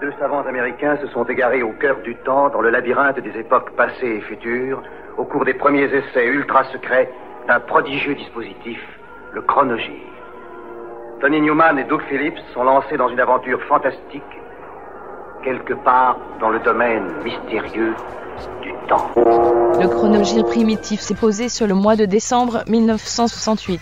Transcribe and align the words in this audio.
Deux 0.00 0.12
savants 0.20 0.46
américains 0.46 0.96
se 1.02 1.08
sont 1.08 1.24
égarés 1.24 1.64
au 1.64 1.72
cœur 1.72 1.96
du 2.04 2.14
temps, 2.24 2.50
dans 2.50 2.60
le 2.60 2.70
labyrinthe 2.70 3.18
des 3.18 3.36
époques 3.36 3.72
passées 3.72 4.18
et 4.18 4.20
futures, 4.20 4.80
au 5.16 5.24
cours 5.24 5.44
des 5.44 5.54
premiers 5.54 5.86
essais 5.86 6.24
ultra 6.24 6.62
secrets 6.72 7.10
d'un 7.48 7.58
prodigieux 7.58 8.14
dispositif, 8.14 8.78
le 9.32 9.42
chronogire. 9.42 10.06
Tony 11.20 11.40
Newman 11.40 11.80
et 11.80 11.84
Doug 11.84 12.00
Phillips 12.08 12.38
sont 12.54 12.62
lancés 12.62 12.96
dans 12.96 13.08
une 13.08 13.18
aventure 13.18 13.60
fantastique, 13.64 14.22
quelque 15.42 15.74
part 15.74 16.16
dans 16.38 16.50
le 16.50 16.60
domaine 16.60 17.02
mystérieux 17.24 17.94
du 18.62 18.72
temps. 18.88 19.10
Le 19.16 19.88
chronogire 19.88 20.44
primitif 20.44 21.00
s'est 21.00 21.16
posé 21.16 21.48
sur 21.48 21.66
le 21.66 21.74
mois 21.74 21.96
de 21.96 22.04
décembre 22.04 22.62
1968. 22.68 23.80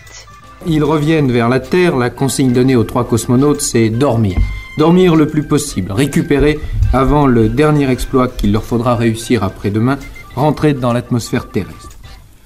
Ils 0.65 0.83
reviennent 0.83 1.31
vers 1.31 1.47
la 1.47 1.59
Terre, 1.59 1.95
la 1.95 2.09
consigne 2.09 2.53
donnée 2.53 2.75
aux 2.75 2.85
trois 2.85 3.03
cosmonautes, 3.03 3.61
c'est 3.61 3.89
dormir. 3.89 4.37
Dormir 4.77 5.15
le 5.15 5.27
plus 5.27 5.41
possible, 5.41 5.91
récupérer 5.91 6.59
avant 6.93 7.25
le 7.25 7.49
dernier 7.49 7.89
exploit 7.89 8.27
qu'il 8.27 8.51
leur 8.51 8.63
faudra 8.63 8.95
réussir 8.95 9.43
après-demain, 9.43 9.97
rentrer 10.35 10.75
dans 10.75 10.93
l'atmosphère 10.93 11.49
terrestre. 11.49 11.97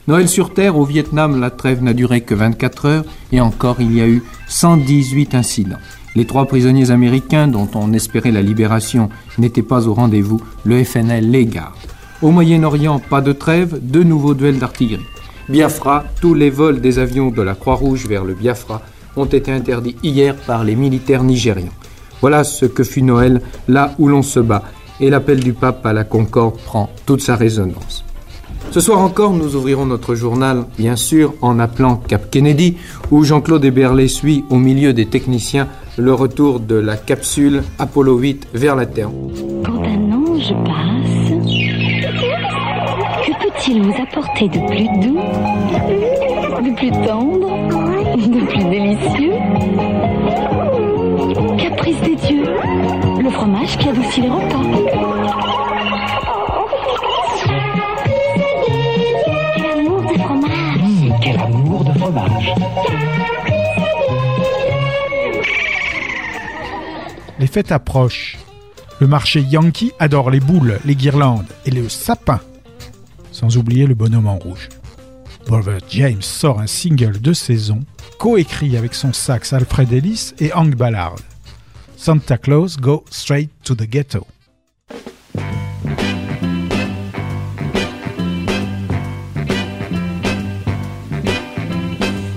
Noël 0.08 0.30
sur 0.30 0.54
Terre, 0.54 0.78
au 0.78 0.86
Vietnam, 0.86 1.42
la 1.42 1.50
trêve 1.50 1.84
n'a 1.84 1.94
duré 1.94 2.22
que 2.22 2.34
24 2.34 2.86
heures 2.86 3.04
et 3.34 3.42
encore 3.42 3.82
il 3.82 3.94
y 3.94 4.02
a 4.02 4.08
eu 4.08 4.24
118 4.48 5.36
incidents. 5.36 5.78
Les 6.16 6.26
trois 6.26 6.46
prisonniers 6.46 6.92
américains 6.92 7.48
dont 7.48 7.70
on 7.76 7.92
espérait 7.92 8.32
la 8.32 8.42
libération 8.42 9.10
n'étaient 9.38 9.62
pas 9.62 9.90
au 9.90 9.94
rendez-vous, 9.94 10.42
le 10.64 10.84
FNL 10.86 11.30
les 11.30 11.46
garde. 11.46 11.76
Au 12.22 12.32
Moyen-Orient, 12.32 13.00
pas 13.00 13.22
de 13.22 13.34
trêve, 13.34 13.78
deux 13.82 14.04
nouveaux 14.04 14.36
duels 14.36 14.60
d'artillerie. 14.60 15.06
Biafra, 15.50 16.06
tous 16.22 16.34
les 16.34 16.50
vols 16.50 16.80
des 16.80 16.98
avions 16.98 17.30
de 17.30 17.42
la 17.42 17.56
Croix-Rouge 17.56 18.08
vers 18.08 18.24
le 18.24 18.36
Biafra 18.36 18.82
ont 19.18 19.26
été 19.26 19.52
interdits 19.52 19.98
hier 20.02 20.36
par 20.36 20.64
les 20.64 20.76
militaires 20.76 21.24
nigérians. 21.24 21.74
Voilà 22.22 22.44
ce 22.44 22.66
que 22.66 22.84
fut 22.84 23.02
Noël, 23.02 23.42
là 23.68 23.94
où 24.00 24.08
l'on 24.08 24.22
se 24.22 24.40
bat, 24.40 24.64
et 25.00 25.10
l'appel 25.10 25.40
du 25.40 25.54
pape 25.54 25.86
à 25.86 25.94
la 25.94 26.04
concorde 26.04 26.58
prend 26.58 26.90
toute 27.06 27.22
sa 27.22 27.36
résonance. 27.36 28.06
Ce 28.70 28.80
soir 28.80 29.00
encore, 29.00 29.34
nous 29.34 29.56
ouvrirons 29.56 29.86
notre 29.86 30.16
journal, 30.16 30.66
bien 30.78 30.96
sûr, 30.96 31.34
en 31.42 31.60
appelant 31.60 31.98
Cap 31.98 32.30
Kennedy, 32.30 32.78
où 33.10 33.24
Jean-Claude 33.24 33.66
Héberlé 33.66 34.08
suit, 34.08 34.46
au 34.50 34.56
milieu 34.56 34.94
des 34.94 35.08
techniciens, 35.08 35.68
le 35.98 36.14
retour 36.14 36.62
de 36.62 36.76
la 36.76 36.96
capsule 36.96 37.64
Apollo 37.80 38.18
8 38.18 38.48
vers 38.54 38.78
la 38.78 38.86
Terre. 38.86 39.10
Quand 39.66 39.82
un 39.84 40.12
ange 40.14 40.54
passe, 40.64 41.32
que 43.26 43.32
peut-il 43.44 43.82
vous 43.84 44.02
apporter 44.02 44.48
de 44.48 44.60
plus 44.68 44.88
doux, 45.06 45.20
de 46.64 46.76
plus 46.76 46.92
tendre, 47.06 47.50
de 48.16 48.46
plus 48.46 48.64
délicieux? 48.70 49.34
Caprice 51.92 52.02
des 52.10 52.28
dieux, 52.28 52.44
le 53.22 53.30
fromage 53.30 53.78
qui 53.78 53.90
adoucit 53.90 54.22
les 54.22 54.30
repas. 54.30 54.62
Quel 59.56 59.80
amour 59.80 60.02
de 60.02 60.20
fromage 60.20 60.82
Mmh, 60.82 61.14
quel 61.22 61.40
amour 61.40 61.84
de 61.84 62.00
fromage 62.00 62.54
Les 67.40 67.48
fêtes 67.48 67.72
approchent. 67.72 68.38
Le 69.00 69.08
marché 69.08 69.42
Yankee 69.42 69.92
adore 70.00 70.30
les 70.30 70.40
boules, 70.40 70.80
les 70.86 70.96
guirlandes 70.96 71.48
et 71.66 71.72
le 71.72 71.90
sapin. 71.90 72.40
Sans 73.32 73.58
oublier 73.58 73.88
le 73.88 73.96
bonhomme 73.96 74.28
en 74.28 74.38
rouge. 74.38 74.70
Brother 75.48 75.80
James 75.90 76.22
sort 76.22 76.60
un 76.60 76.68
single 76.68 77.20
de 77.20 77.34
saison, 77.34 77.80
coécrit 78.20 78.78
avec 78.78 78.94
son 78.94 79.12
sax 79.12 79.54
Alfred 79.54 79.92
Ellis 79.92 80.34
et 80.40 80.54
Hank 80.54 80.76
Ballard. 80.76 81.16
Santa 82.04 82.36
Claus 82.36 82.78
Go 82.78 83.04
Straight 83.12 83.52
to 83.64 83.76
the 83.76 83.86
Ghetto. 83.86 84.26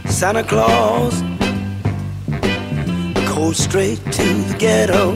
Santa 0.06 0.44
Claus 0.44 1.22
go 3.34 3.52
straight 3.52 4.04
to 4.12 4.26
the 4.48 4.56
ghetto. 4.58 5.14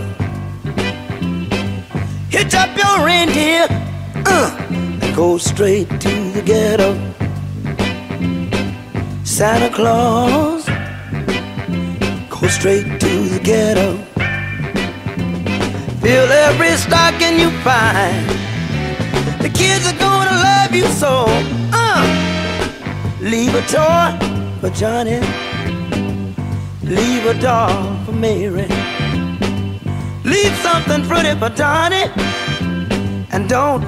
Hitch 2.30 2.54
up 2.54 2.74
your 2.74 3.04
reindeer 3.04 3.66
uh, 4.24 4.66
and 4.70 5.14
go 5.14 5.36
straight 5.36 5.90
to 6.00 6.30
the 6.32 6.40
ghetto. 6.40 6.94
Santa 9.24 9.68
Claus 9.68 10.64
go 12.30 12.48
straight 12.48 12.98
to 12.98 13.28
the 13.28 13.40
ghetto. 13.44 14.07
Fill 16.00 16.30
every 16.30 16.76
stocking 16.76 17.40
you 17.40 17.50
find. 17.62 18.28
The 19.42 19.50
kids 19.52 19.84
are 19.86 19.98
gonna 19.98 20.36
love 20.48 20.74
you 20.74 20.86
so. 20.86 21.24
Uh, 21.72 22.04
leave 23.20 23.54
a 23.54 23.62
toy 23.62 24.16
for 24.60 24.70
Johnny. 24.70 25.20
Leave 26.82 27.26
a 27.26 27.34
doll 27.40 27.96
for 28.04 28.12
Mary. 28.12 28.68
Leave 30.24 30.54
something 30.58 31.04
pretty 31.08 31.38
for 31.38 31.48
Donnie. 31.50 32.10
And 33.32 33.48
don't 33.48 33.84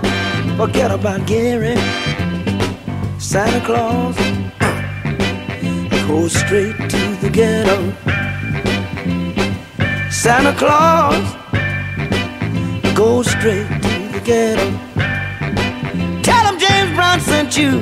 forget 0.56 0.90
about 0.90 1.26
Gary. 1.26 1.76
Santa 3.18 3.64
Claus 3.64 4.16
go 6.08 6.28
straight 6.28 6.76
to 6.90 7.16
the 7.22 7.30
ghetto. 7.30 7.78
Santa 10.10 10.52
Claus 10.58 11.39
go 13.00 13.22
straight 13.22 13.66
to 13.66 13.94
the 14.12 14.20
ghetto. 14.22 14.66
Tell 16.22 16.44
him 16.48 16.58
James 16.58 16.94
Brown 16.94 17.18
sent 17.18 17.56
you. 17.56 17.72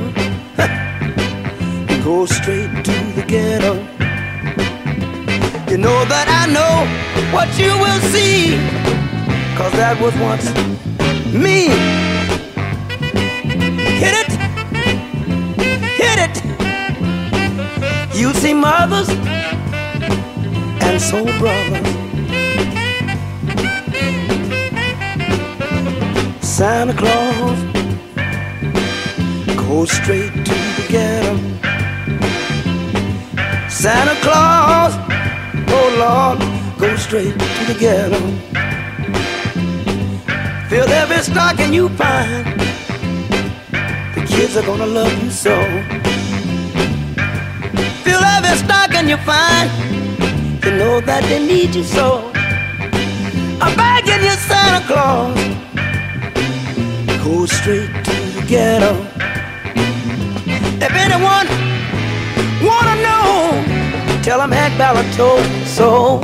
go 2.04 2.24
straight 2.24 2.72
to 2.84 2.94
the 3.16 3.24
ghetto. 3.26 3.72
You 5.68 5.78
know 5.78 5.98
that 6.12 6.26
I 6.40 6.44
know 6.56 6.76
what 7.34 7.48
you 7.58 7.72
will 7.84 8.02
see. 8.14 8.58
Cause 9.58 9.72
that 9.72 10.00
was 10.00 10.14
once 10.28 10.46
me. 11.44 11.66
Hit 14.02 14.14
it, 14.22 14.32
hit 16.00 16.18
it. 16.26 16.36
You 18.14 18.32
see 18.34 18.54
mothers 18.54 19.08
and 20.86 21.02
soul 21.02 21.26
brothers. 21.40 22.07
Santa 26.58 26.92
Claus 26.92 27.62
go 29.54 29.84
straight 29.84 30.32
to 30.32 30.54
the 30.76 30.86
ghetto. 30.88 31.36
Santa 33.68 34.16
Claus, 34.22 34.92
oh 35.68 35.88
Lord, 36.02 36.40
go 36.80 36.96
straight 36.96 37.38
to 37.38 37.72
the 37.72 37.76
ghetto. 37.78 38.18
Fill 40.68 40.88
every 40.88 41.22
stocking 41.22 41.72
you 41.72 41.90
find. 41.90 42.44
The 44.16 44.26
kids 44.26 44.56
are 44.56 44.66
gonna 44.66 44.86
love 44.86 45.16
you 45.22 45.30
so. 45.30 45.54
Fill 48.02 48.24
every 48.34 48.56
stocking 48.58 49.08
you 49.08 49.18
find. 49.18 49.70
You 50.64 50.72
know 50.72 51.00
that 51.02 51.22
they 51.28 51.38
need 51.38 51.76
you 51.76 51.84
so. 51.84 52.32
I'm 53.60 53.76
begging 53.76 54.24
you, 54.24 54.36
Santa 54.48 54.84
Claus, 54.88 55.38
go 57.28 57.44
straight 57.44 57.92
to 58.06 58.16
the 58.36 58.44
ghetto. 58.46 58.92
If 60.86 60.92
anyone 61.04 61.46
wanna 62.66 62.96
know, 63.06 63.28
tell 64.22 64.38
them 64.38 64.50
Hank 64.50 64.74
Ballard 64.78 65.10
told 65.12 65.44
so. 65.66 66.22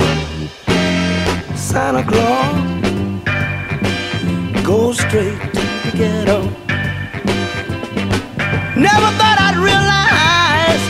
Santa 1.55 2.03
Claus, 2.11 2.55
go 4.65 4.93
straight 4.93 5.39
to 5.57 5.65
the 5.85 5.93
ghetto. 6.01 6.39
Never 8.89 9.09
thought 9.19 9.39
I'd 9.47 9.59
realize 9.71 10.85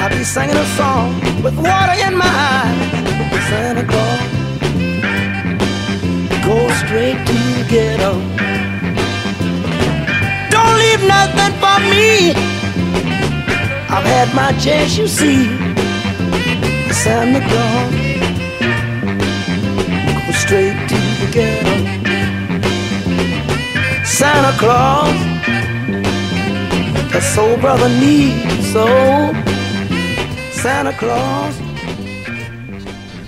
I'd 0.00 0.12
be 0.16 0.24
singing 0.24 0.56
a 0.56 0.68
song 0.78 1.08
with 1.44 1.56
water 1.68 1.96
in 2.06 2.16
my 2.16 2.32
eyes. 2.54 2.78
Santa 3.50 3.84
Claus, 3.90 4.20
go 6.48 6.56
straight 6.82 7.20
to 7.26 7.36
the 7.58 7.66
ghetto. 7.68 8.29
I've 13.92 14.04
had 14.04 14.34
my 14.34 14.52
chance, 14.58 14.96
you 14.96 15.06
see. 15.08 15.48
Santa 16.92 17.40
Claus, 24.58 25.16
soul 27.34 27.56
brother 27.58 27.88
needs 27.88 28.72
so. 28.72 28.86
Santa 30.52 30.92
Claus. 30.92 31.54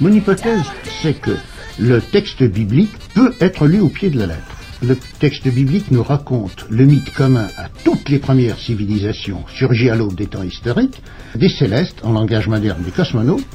Mon 0.01 0.13
hypothèse, 0.13 0.65
c'est 1.03 1.15
que 1.15 1.37
le 1.79 2.01
texte 2.01 2.43
biblique 2.43 2.93
peut 3.15 3.35
être 3.41 3.67
lu 3.67 3.81
au 3.81 3.89
pied 3.89 4.11
de 4.11 4.19
la 4.19 4.27
lettre. 4.27 4.52
Le 4.83 4.97
texte 5.21 5.47
biblique 5.47 5.93
nous 5.93 6.03
raconte 6.03 6.67
le 6.69 6.85
mythe 6.85 7.15
commun 7.15 7.47
à 7.57 7.69
toutes 7.85 8.09
les 8.09 8.19
premières 8.19 8.59
civilisations 8.59 9.45
surgies 9.47 9.91
à 9.91 9.95
l'aube 9.95 10.17
des 10.17 10.27
temps 10.27 10.43
historiques, 10.43 11.01
des 11.37 11.49
célestes, 11.49 12.01
en 12.03 12.13
langage 12.13 12.49
moderne 12.49 12.83
des 12.83 12.91
cosmonautes, 12.91 13.47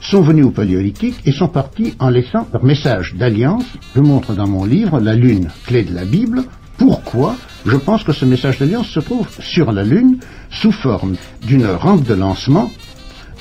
sont 0.00 0.22
venus 0.22 0.44
au 0.44 0.50
paléolithique 0.50 1.20
et 1.24 1.30
sont 1.30 1.46
partis 1.46 1.94
en 2.00 2.08
laissant 2.08 2.48
leur 2.52 2.64
message 2.64 3.14
d'alliance. 3.14 3.64
Je 3.94 4.00
montre 4.00 4.34
dans 4.34 4.48
mon 4.48 4.64
livre 4.64 4.98
La 4.98 5.14
Lune, 5.14 5.50
clé 5.66 5.84
de 5.84 5.94
la 5.94 6.04
Bible. 6.04 6.42
Pourquoi 6.78 7.36
Je 7.64 7.76
pense 7.76 8.02
que 8.02 8.12
ce 8.12 8.24
message 8.24 8.58
d'alliance 8.58 8.88
se 8.88 8.98
trouve 8.98 9.28
sur 9.38 9.70
la 9.70 9.84
Lune 9.84 10.18
sous 10.50 10.72
forme 10.72 11.14
d'une 11.46 11.66
rampe 11.66 12.02
de 12.02 12.14
lancement 12.14 12.68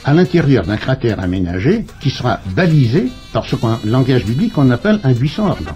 à 0.06 0.14
l'intérieur 0.14 0.64
d'un 0.64 0.78
cratère 0.78 1.20
aménagé 1.20 1.86
qui 2.02 2.12
sera 2.12 2.40
balisé 2.56 3.08
par 3.34 3.46
ce 3.46 3.56
qu'en 3.56 3.80
langage 3.84 4.26
biblique 4.26 4.60
on 4.60 4.70
appelle 4.70 5.00
un 5.04 5.14
buisson 5.14 5.48
ardent. 5.48 5.76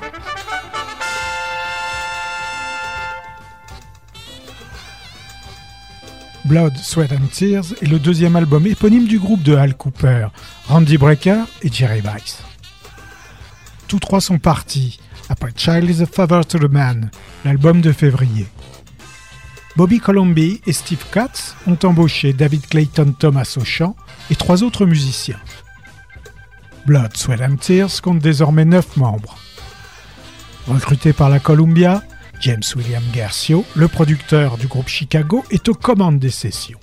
Blood, 6.46 6.78
Sweat 6.78 7.12
and 7.12 7.26
Tears 7.32 7.74
est 7.82 7.88
le 7.88 7.98
deuxième 7.98 8.36
album 8.36 8.68
éponyme 8.68 9.08
du 9.08 9.18
groupe 9.18 9.42
de 9.42 9.56
Hal 9.56 9.76
Cooper, 9.76 10.28
Randy 10.68 11.00
Brecker 11.00 11.44
et 11.64 11.72
Jerry 11.72 12.02
Weiss. 12.02 12.44
Tous 13.88 14.00
trois 14.00 14.22
sont 14.22 14.38
partis 14.38 15.00
après 15.28 15.52
Child 15.56 15.90
is 15.90 16.04
a 16.04 16.06
Father 16.06 16.46
to 16.46 16.60
the 16.60 16.72
Man, 16.72 17.10
l'album 17.46 17.82
de 17.82 17.92
février. 17.92 18.46
Bobby 19.76 20.00
Colomby 20.00 20.62
et 20.68 20.72
Steve 20.72 21.04
Katz 21.12 21.56
ont 21.66 21.80
embauché 21.84 22.32
David 22.32 22.68
Clayton 22.68 23.16
Thomas 23.18 23.56
au 23.60 23.66
chant 23.66 23.96
et 24.30 24.36
trois 24.36 24.62
autres 24.62 24.86
musiciens. 24.86 25.40
Blood, 26.86 27.18
Sweat 27.18 27.42
and 27.42 27.56
Tears 27.56 28.02
compte 28.04 28.20
désormais 28.20 28.66
neuf 28.66 28.98
membres. 28.98 29.36
Recruté 30.68 31.12
par 31.12 31.30
la 31.30 31.40
Columbia, 31.40 32.04
James 32.42 32.64
William 32.76 33.04
Garcio, 33.14 33.66
le 33.76 33.88
producteur 33.88 34.58
du 34.58 34.68
groupe 34.68 34.88
Chicago, 34.88 35.44
est 35.52 35.68
aux 35.70 35.74
commandes 35.74 36.20
des 36.20 36.30
sessions. 36.30 36.80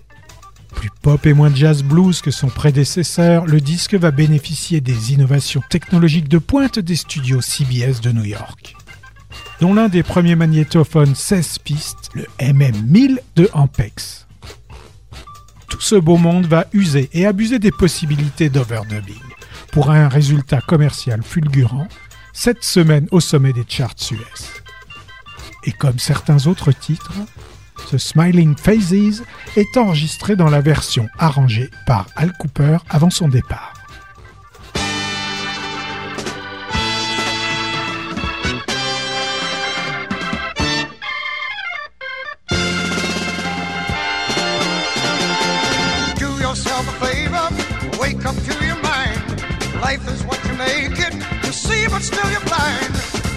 Plus 0.75 0.90
pop 1.02 1.25
et 1.26 1.34
moins 1.34 1.54
jazz 1.54 1.82
blues 1.82 2.20
que 2.20 2.31
son 2.31 2.49
prédécesseur, 2.49 3.46
le 3.46 3.60
disque 3.60 3.94
va 3.94 4.10
bénéficier 4.10 4.81
des 4.81 5.12
innovations 5.12 5.62
technologiques 5.69 6.28
de 6.28 6.38
pointe 6.38 6.78
des 6.78 6.96
studios 6.96 7.40
CBS 7.40 8.00
de 8.00 8.12
New 8.12 8.25
York, 8.25 8.75
dont 9.60 9.75
l'un 9.75 9.88
des 9.88 10.02
premiers 10.02 10.37
magnétophones 10.37 11.14
16 11.14 11.58
pistes, 11.58 12.10
le 12.14 12.26
MM1000 12.40 13.19
de 13.37 13.49
Ampex. 13.52 14.26
Tout 15.69 15.81
ce 15.81 15.94
beau 15.94 16.16
monde 16.16 16.46
va 16.46 16.66
user 16.72 17.08
et 17.12 17.26
abuser 17.26 17.58
des 17.58 17.72
possibilités 17.72 18.49
d'overdubbing 18.49 19.16
pour 19.70 19.90
un 19.90 20.08
résultat 20.08 20.60
commercial 20.60 21.22
fulgurant, 21.22 21.88
cette 22.32 22.64
semaine 22.64 23.08
au 23.10 23.20
sommet 23.20 23.52
des 23.52 23.64
charts 23.69 23.94
US. 24.10 24.62
Et 25.64 25.73
comme 25.73 25.99
certains 25.99 26.47
autres 26.47 26.73
titres, 26.73 27.12
ce 27.91 27.99
Smiling 27.99 28.56
Phases 28.56 29.23
est 29.56 29.76
enregistré 29.76 30.35
dans 30.37 30.49
la 30.50 30.61
version 30.61 31.09
arrangée 31.19 31.70
par 31.87 32.06
Al 32.17 32.32
Cooper 32.38 32.79
avant 32.88 33.11
son 33.11 33.29
départ. 33.29 33.75
Do 46.19 46.38
yourself 46.41 46.88
a 46.88 47.05
favor, 47.05 47.50
wake 48.00 48.25
up 48.25 48.35
to 48.35 48.64
your 48.64 48.76
mind. 48.82 49.20
Life 49.81 50.03
is 50.09 50.25
what 50.25 50.38
you 50.44 50.55
make 50.56 50.99
it. 50.99 51.14
You 51.44 51.53
see, 51.53 51.87
but 51.88 52.03
still 52.03 52.31
you're 52.31 52.41
blind. 52.41 52.94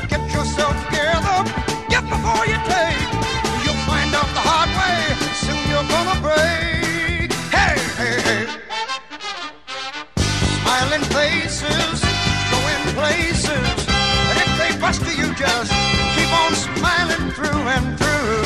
Get 0.10 0.22
yourself 0.34 0.76
together, 0.88 1.44
get 1.68 1.75
before 2.16 2.46
you 2.52 2.58
take. 2.72 3.10
You'll 3.64 3.84
find 3.90 4.12
out 4.20 4.30
the 4.38 4.44
hard 4.50 4.72
way. 4.80 5.00
Soon 5.44 5.62
you're 5.72 5.90
gonna 5.96 6.18
break. 6.28 7.28
Hey, 7.58 7.78
hey, 8.00 8.18
hey. 8.28 8.44
Smiling 10.60 11.06
faces, 11.18 11.98
going 12.54 12.84
places. 13.00 13.78
And 14.30 14.38
if 14.46 14.52
they 14.60 14.72
bust 14.84 15.02
you, 15.20 15.28
just 15.44 15.72
keep 16.16 16.32
on 16.44 16.52
smiling 16.68 17.26
through 17.36 17.62
and 17.76 17.88
through. 18.00 18.46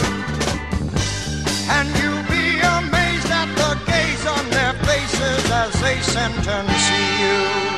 And 1.75 1.87
you'll 1.99 2.27
be 2.37 2.45
amazed 2.77 3.29
at 3.41 3.49
the 3.61 3.71
gaze 3.91 4.25
on 4.35 4.43
their 4.55 4.73
faces 4.87 5.43
as 5.61 5.73
they 5.83 5.97
sentence 6.15 6.83
you. 6.91 7.05
You 7.21 7.68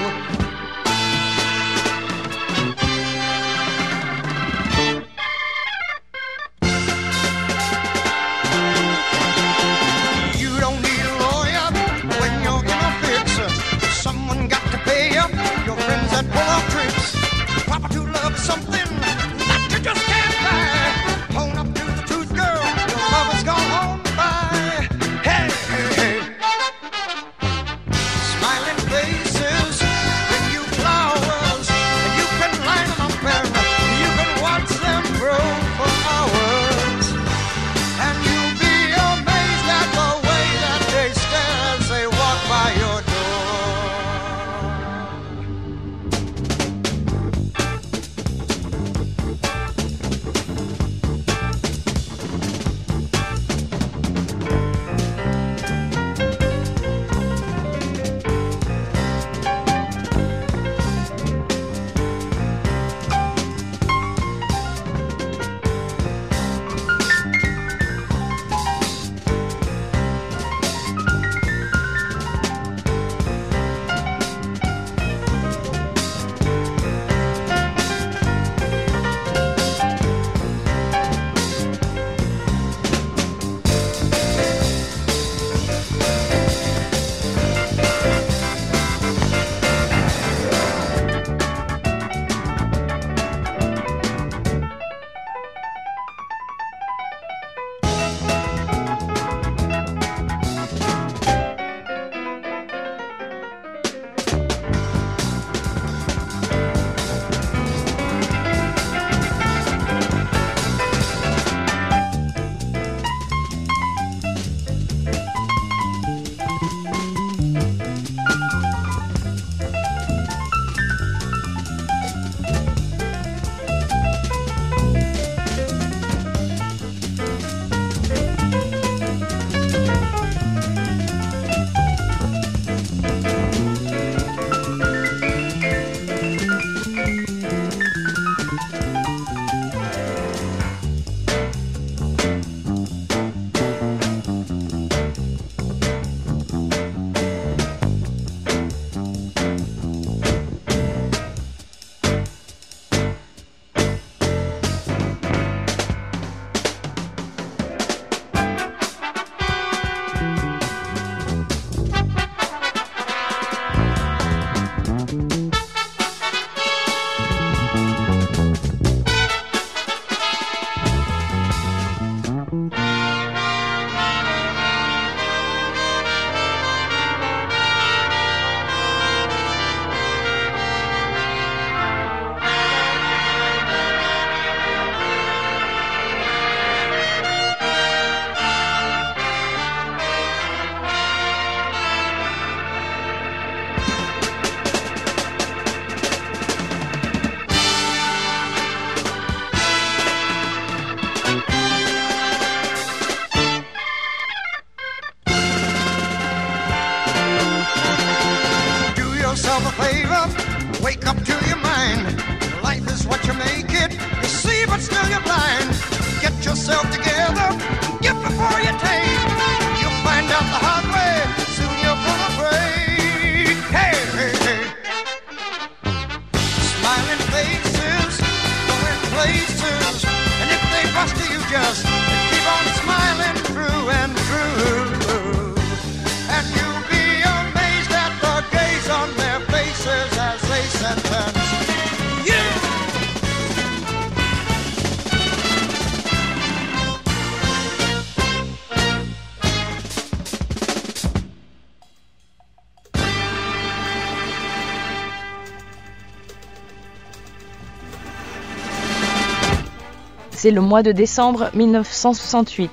C'est 260.42 260.50
le 260.50 260.62
mois 260.62 260.82
de 260.82 260.92
décembre 260.92 261.52
1968. 261.54 262.72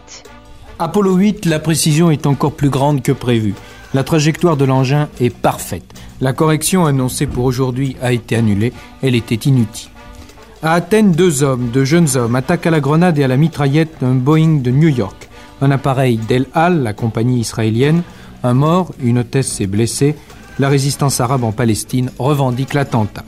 Apollo 0.79 1.17
8, 1.17 1.45
la 1.45 1.59
précision 1.59 2.11
est 2.11 2.25
encore 2.25 2.55
plus 2.55 2.71
grande 2.71 3.03
que 3.03 3.13
prévu. 3.13 3.53
La 3.93 4.05
trajectoire 4.05 4.57
de 4.57 4.65
l'engin 4.65 5.11
est 5.21 5.29
parfaite. 5.29 5.85
La 6.23 6.33
correction 6.33 6.87
annoncée 6.87 7.27
pour 7.27 7.45
aujourd'hui 7.45 7.95
a 8.01 8.13
été 8.15 8.37
annulée, 8.37 8.73
elle 9.03 9.15
était 9.15 9.35
inutile. 9.35 9.91
À 10.63 10.73
Athènes, 10.73 11.13
deux 11.13 11.43
hommes, 11.43 11.69
deux 11.71 11.85
jeunes 11.85 12.09
hommes, 12.17 12.37
attaquent 12.37 12.69
à 12.69 12.71
la 12.71 12.81
grenade 12.81 13.19
et 13.19 13.25
à 13.25 13.29
la 13.29 13.37
mitraillette 13.37 14.03
un 14.03 14.15
Boeing 14.15 14.63
de 14.63 14.71
New 14.71 14.89
York. 14.89 15.29
Un 15.61 15.71
appareil 15.71 16.17
d'El 16.17 16.47
Al, 16.55 16.83
la 16.83 16.95
compagnie 16.95 17.41
israélienne, 17.41 18.03
un 18.45 18.55
mort, 18.55 18.93
une 18.99 19.19
hôtesse 19.19 19.61
est 19.61 19.67
blessée. 19.67 20.15
La 20.59 20.71
résistance 20.71 21.21
arabe 21.21 21.45
en 21.45 21.53
Palestine 21.53 22.13
revendique 22.19 22.73
l'attentat. 22.73 23.25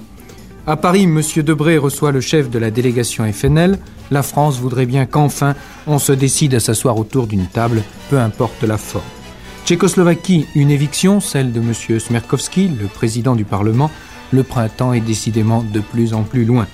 À 0.70 0.76
Paris, 0.76 1.02
M. 1.02 1.20
Debré 1.42 1.78
reçoit 1.78 2.12
le 2.12 2.20
chef 2.20 2.48
de 2.48 2.56
la 2.60 2.70
délégation 2.70 3.24
FNL. 3.32 3.76
La 4.12 4.22
France 4.22 4.60
voudrait 4.60 4.86
bien 4.86 5.04
qu'enfin 5.04 5.56
on 5.88 5.98
se 5.98 6.12
décide 6.12 6.54
à 6.54 6.60
s'asseoir 6.60 6.96
autour 6.96 7.26
d'une 7.26 7.48
table, 7.48 7.82
peu 8.08 8.20
importe 8.20 8.62
la 8.62 8.78
forme. 8.78 9.02
Tchécoslovaquie, 9.66 10.46
une 10.54 10.70
éviction, 10.70 11.18
celle 11.18 11.50
de 11.50 11.58
M. 11.58 11.98
Smerkovski, 11.98 12.68
le 12.68 12.86
président 12.86 13.34
du 13.34 13.44
Parlement. 13.44 13.90
Le 14.30 14.44
printemps 14.44 14.92
est 14.92 15.00
décidément 15.00 15.64
de 15.64 15.80
plus 15.80 16.14
en 16.14 16.22
plus 16.22 16.44
loin. 16.44 16.68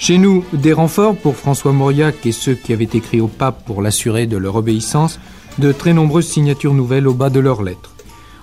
Chez 0.00 0.18
nous, 0.18 0.44
des 0.52 0.72
renforts 0.72 1.14
pour 1.14 1.36
François 1.36 1.70
Mauriac 1.70 2.26
et 2.26 2.32
ceux 2.32 2.54
qui 2.54 2.72
avaient 2.72 2.82
écrit 2.82 3.20
au 3.20 3.28
pape 3.28 3.64
pour 3.64 3.80
l'assurer 3.80 4.26
de 4.26 4.38
leur 4.38 4.56
obéissance, 4.56 5.20
de 5.60 5.70
très 5.70 5.92
nombreuses 5.92 6.26
signatures 6.26 6.74
nouvelles 6.74 7.06
au 7.06 7.14
bas 7.14 7.30
de 7.30 7.38
leurs 7.38 7.62
lettres. 7.62 7.94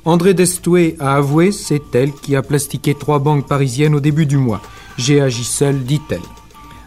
André 0.07 0.33
Destoué 0.33 0.95
a 1.01 1.15
avoué, 1.15 1.51
c'est 1.51 1.93
elle 1.93 2.13
qui 2.13 2.37
a 2.37 2.41
plastiqué 2.41 2.95
trois 2.95 3.19
banques 3.19 3.45
parisiennes 3.45 3.93
au 3.93 3.99
début 3.99 4.25
du 4.25 4.37
mois. 4.37 4.61
J'ai 4.97 5.19
agi 5.19 5.43
seul, 5.43 5.83
dit-elle. 5.83 6.21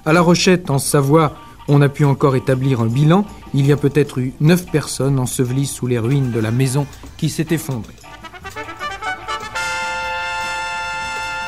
À 0.06 0.14
La 0.14 0.22
Rochette, 0.22 0.70
en 0.70 0.78
Savoie, 0.78 1.36
on 1.68 1.82
a 1.82 1.90
pu 1.90 2.06
encore 2.06 2.34
établir 2.34 2.80
un 2.80 2.86
bilan. 2.86 3.26
Il 3.52 3.66
y 3.66 3.72
a 3.72 3.76
peut-être 3.76 4.20
eu 4.20 4.32
neuf 4.40 4.64
personnes 4.72 5.18
ensevelies 5.18 5.66
sous 5.66 5.86
les 5.86 5.98
ruines 5.98 6.30
de 6.30 6.40
la 6.40 6.50
maison 6.50 6.86
qui 7.18 7.28
s'est 7.28 7.48
effondrée. 7.50 7.92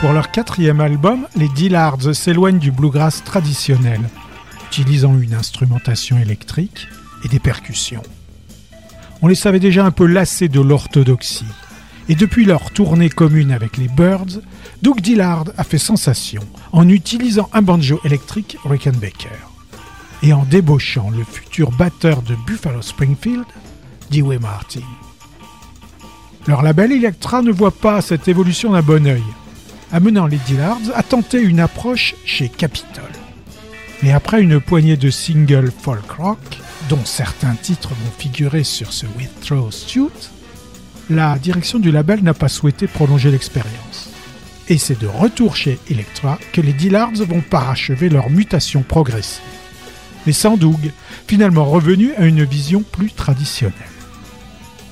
Pour 0.03 0.13
leur 0.13 0.31
quatrième 0.31 0.83
album, 0.83 1.27
les 1.37 1.49
Dillards 1.49 2.15
s'éloignent 2.15 2.59
du 2.59 2.71
bluegrass 2.71 3.25
traditionnel, 3.25 4.03
utilisant 4.67 5.19
une 5.19 5.33
instrumentation 5.33 6.19
électrique 6.19 6.87
et 7.25 7.29
des 7.29 7.41
percussions. 7.41 8.03
On 9.23 9.29
les 9.29 9.35
savait 9.37 9.61
déjà 9.61 9.85
un 9.85 9.93
peu 9.93 10.07
lassés 10.07 10.49
de 10.49 10.61
l'orthodoxie, 10.61 11.47
et 12.09 12.17
depuis 12.17 12.45
leur 12.45 12.73
tournée 12.73 13.09
commune 13.09 13.53
avec 13.53 13.77
les 13.77 13.89
Birds, 13.89 14.41
Doug 14.83 15.01
Dillard 15.01 15.45
a 15.57 15.65
fait 15.65 15.79
sensation 15.79 16.43
en 16.73 16.89
utilisant 16.89 17.49
un 17.53 17.63
banjo 17.63 18.01
électrique 18.05 18.57
Rickenbacker 18.65 19.53
et 20.25 20.33
en 20.33 20.45
débauchant 20.45 21.11
le 21.11 21.25
futur 21.25 21.71
batteur 21.71 22.23
de 22.23 22.35
Buffalo 22.47 22.83
Springfield, 22.83 23.45
Dewey 24.11 24.39
Martin. 24.39 24.81
Leur 26.47 26.63
label 26.63 26.93
Electra 26.93 27.43
ne 27.43 27.53
voit 27.53 27.73
pas 27.73 28.01
cette 28.01 28.29
évolution 28.29 28.73
d'un 28.73 28.83
bon 28.83 29.07
œil, 29.07 29.23
amenant 29.93 30.27
les 30.27 30.39
Dillards 30.39 30.79
à 30.95 31.03
tenter 31.03 31.41
une 31.41 31.61
approche 31.61 32.15
chez 32.25 32.49
Capitol. 32.49 33.05
Mais 34.03 34.13
après 34.13 34.43
une 34.43 34.61
poignée 34.61 34.97
de 34.97 35.11
singles 35.11 35.71
folk 35.71 36.11
rock, 36.19 36.59
dont 36.89 37.05
certains 37.05 37.55
titres 37.55 37.91
vont 37.91 38.13
figurer 38.19 38.65
sur 38.65 38.93
ce 38.93 39.07
Withrow 39.19 39.71
Suit, 39.71 40.31
la 41.11 41.39
direction 41.39 41.79
du 41.79 41.91
label 41.91 42.23
n'a 42.23 42.35
pas 42.35 42.49
souhaité 42.49 42.87
prolonger 42.87 43.31
l'expérience. 43.31 44.09
Et 44.69 44.79
c'est 44.79 44.99
de 44.99 45.07
retour 45.07 45.57
chez 45.57 45.79
Electra 45.91 46.39
que 46.53 46.61
les 46.61 46.73
Dillards 46.73 47.25
vont 47.29 47.41
parachever 47.41 48.09
leur 48.09 48.31
mutation 48.31 48.83
progressive. 48.83 49.43
Mais 50.27 50.33
sans 50.33 50.57
Doug, 50.57 50.93
finalement 51.27 51.65
revenu 51.65 52.13
à 52.15 52.27
une 52.27 52.45
vision 52.45 52.83
plus 52.83 53.11
traditionnelle. 53.11 53.75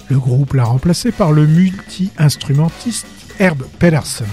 Le 0.09 0.19
groupe 0.19 0.55
l'a 0.55 0.65
remplacé 0.65 1.13
par 1.13 1.31
le 1.31 1.47
multi-instrumentiste 1.47 3.07
Herb 3.39 3.63
Pedersen. 3.79 4.27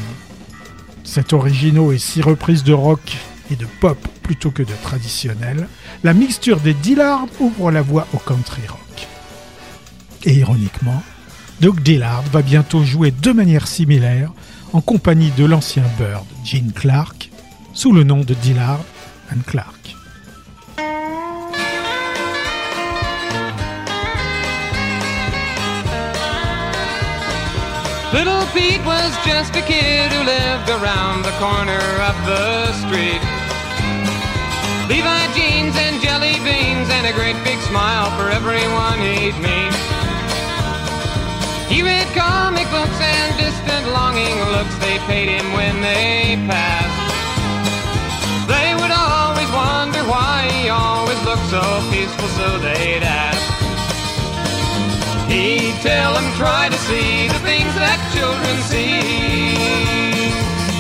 Cet 1.04 1.34
originaux 1.34 1.92
et 1.92 2.00
six 2.00 2.22
reprises 2.22 2.64
de 2.64 2.74
rock 2.74 3.18
et 3.52 3.56
de 3.56 3.66
pop 3.80 3.98
plutôt 4.24 4.52
que 4.52 4.64
de 4.64 4.74
traditionnel, 4.84 5.68
la 6.04 6.14
mixture 6.14 6.60
des 6.60 6.74
Dillard 6.74 7.28
ouvre 7.40 7.72
la 7.72 7.82
voie 7.82 8.08
au 8.14 8.18
country 8.18 8.62
rock. 8.68 9.08
Et 10.24 10.36
ironiquement, 10.36 11.02
Doug 11.62 11.82
Dillard 11.82 12.24
va 12.32 12.42
bientôt 12.42 12.84
jouer 12.84 13.12
de 13.12 13.32
manière 13.32 13.68
similaire 13.68 14.32
en 14.74 14.82
compagnie 14.82 15.32
de 15.38 15.46
l'ancien 15.46 15.84
Bird 15.98 16.26
Gene 16.44 16.72
Clark 16.74 17.32
sous 17.74 17.94
le 17.94 18.04
nom 18.04 18.22
de 18.22 18.34
Dillard 18.34 18.84
and 19.32 19.42
Clark. 19.46 19.77
Little 28.14 28.46
Pete 28.56 28.84
was 28.86 29.12
just 29.26 29.54
a 29.58 29.62
kid 29.62 30.12
who 30.14 30.24
lived 30.24 30.70
around 30.70 31.24
the 31.24 31.36
corner 31.44 31.84
of 32.08 32.16
the 32.24 32.72
street. 32.80 33.20
Levi 34.88 35.24
jeans 35.36 35.76
and 35.76 36.00
jelly 36.02 36.40
beans 36.40 36.88
and 36.90 37.06
a 37.06 37.12
great 37.12 37.36
big 37.44 37.60
smile 37.68 38.10
for 38.16 38.32
everyone 38.32 38.98
he'd 39.04 39.36
meet. 39.44 39.76
He 41.68 41.84
read 41.84 42.08
comic 42.16 42.72
books 42.72 42.96
and 42.96 43.38
distant 43.38 43.92
longing 43.92 44.40
looks 44.56 44.76
they 44.80 45.00
paid 45.00 45.28
him 45.28 45.52
when 45.52 45.82
they 45.82 46.40
passed. 46.48 46.96
They 48.48 48.74
would 48.80 48.92
always 48.96 49.52
wonder 49.52 50.00
why 50.08 50.48
he 50.56 50.70
always 50.70 51.22
looked 51.28 51.48
so 51.52 51.62
peaceful, 51.92 52.30
so 52.40 52.58
they'd 52.60 53.04
ask. 53.04 53.37
He'd 55.48 55.80
tell 55.80 56.12
them 56.14 56.28
try 56.36 56.68
to 56.68 56.76
see 56.92 57.32
the 57.32 57.40
things 57.40 57.72
that 57.80 57.96
children 58.12 58.56
see. 58.68 59.56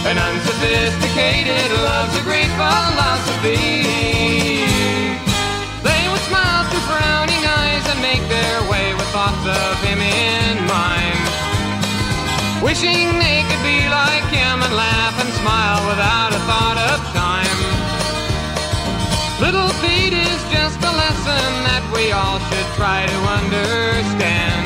An 0.03 0.19
unsophisticated 0.19 1.71
love's 1.87 2.19
a 2.19 2.23
great 2.27 2.51
philosophy. 2.59 3.87
They 5.87 6.03
would 6.11 6.19
smile 6.27 6.67
through 6.67 6.83
frowning 6.83 7.43
eyes 7.47 7.85
and 7.87 8.03
make 8.03 8.19
their 8.27 8.59
way 8.67 8.91
with 8.91 9.07
thoughts 9.15 9.39
of 9.47 9.71
him 9.87 10.03
in 10.03 10.59
mind. 10.67 11.23
Wishing 12.59 13.07
they 13.23 13.47
could 13.47 13.63
be 13.63 13.87
like 13.87 14.27
him 14.35 14.67
and 14.67 14.73
laugh 14.75 15.15
and 15.23 15.31
smile 15.39 15.79
without 15.87 16.35
a 16.35 16.41
thought 16.43 16.79
of 16.91 16.99
time. 17.15 17.59
Little 19.39 19.71
Pete 19.79 20.11
is 20.11 20.41
just 20.51 20.75
a 20.83 20.91
lesson 20.91 21.47
that 21.71 21.87
we 21.95 22.11
all 22.11 22.43
should 22.51 22.69
try 22.75 23.07
to 23.07 23.19
understand. 23.39 24.56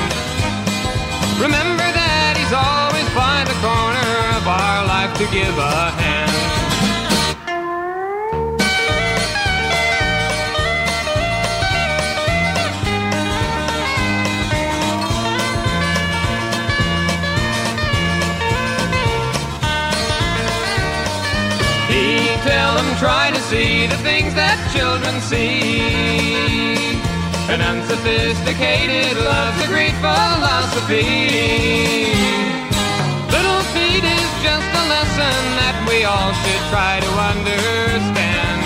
He's 2.51 2.60
always 2.60 3.10
by 3.15 3.46
the 3.46 3.53
corner 3.63 4.12
of 4.36 4.46
our 4.46 4.86
life 4.86 5.17
to 5.20 5.25
give 5.31 5.58
a 5.58 5.89
hand. 6.01 6.31
He 21.88 22.36
tell 22.43 22.75
them 22.75 22.98
try 22.98 23.31
to 23.34 23.39
see 23.43 23.88
the 23.88 23.96
things 24.03 24.34
that 24.34 24.58
children 24.75 25.22
see. 25.22 26.90
An 27.53 27.60
unsophisticated 27.62 29.17
love's 29.17 29.62
a 29.65 29.67
great 29.67 29.96
philosophy. 30.00 31.03
Little 33.36 33.63
Pete 33.74 34.08
is 34.20 34.31
just 34.48 34.70
a 34.81 34.84
lesson 34.96 35.36
that 35.60 35.75
we 35.89 35.98
all 36.05 36.31
should 36.41 36.63
try 36.72 36.93
to 37.05 37.12
understand. 37.31 38.60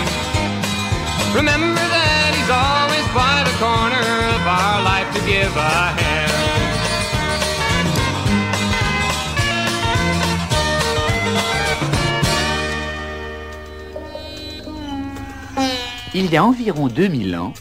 Remember 1.34 1.82
that 1.98 2.30
he's 2.38 2.52
always 2.54 3.06
give 5.26 5.56
a 5.58 5.94
hand. 5.98 6.16
Il 16.14 16.32
y 16.32 16.38
a 16.38 16.42
environ 16.42 16.90
2000 16.94 17.34
ans, 17.34 17.54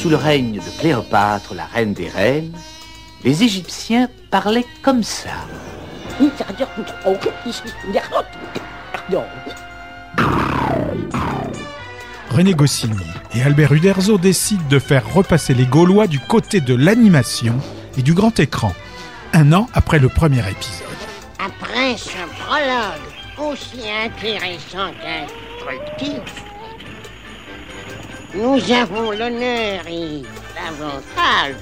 sous 0.00 0.08
le 0.08 0.16
règne 0.16 0.54
de 0.54 0.80
Cléopâtre, 0.80 1.52
la 1.54 1.66
reine 1.66 1.92
des 1.92 2.08
reines, 2.08 2.52
les 3.22 3.42
Égyptiens 3.42 4.08
parlaient 4.30 4.64
comme 4.80 5.02
ça. 5.02 5.28
René 12.30 12.54
Goscinny 12.54 12.96
et 13.34 13.42
Albert 13.42 13.72
Uderzo 13.74 14.16
décident 14.16 14.64
de 14.70 14.78
faire 14.78 15.06
repasser 15.12 15.52
les 15.52 15.66
Gaulois 15.66 16.06
du 16.06 16.18
côté 16.18 16.62
de 16.62 16.74
l'animation 16.74 17.58
et 17.98 18.02
du 18.02 18.14
grand 18.14 18.40
écran, 18.40 18.72
un 19.34 19.52
an 19.52 19.66
après 19.74 19.98
le 19.98 20.08
premier 20.08 20.40
épisode. 20.48 20.86
Après 21.38 21.98
ce 21.98 22.16
prologue 22.38 23.52
aussi 23.52 23.80
intéressant 24.02 24.92
qu'instructif, 25.02 26.49
nous 28.34 28.72
avons 28.72 29.10
l'honneur 29.10 29.80
et 29.88 30.22
l'avantage 30.54 31.56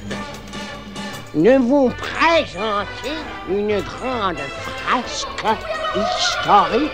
de 1.35 1.57
vous 1.57 1.91
présenter 1.91 3.17
une 3.49 3.81
grande 3.81 4.39
frasque 4.39 5.29
historique. 5.97 6.91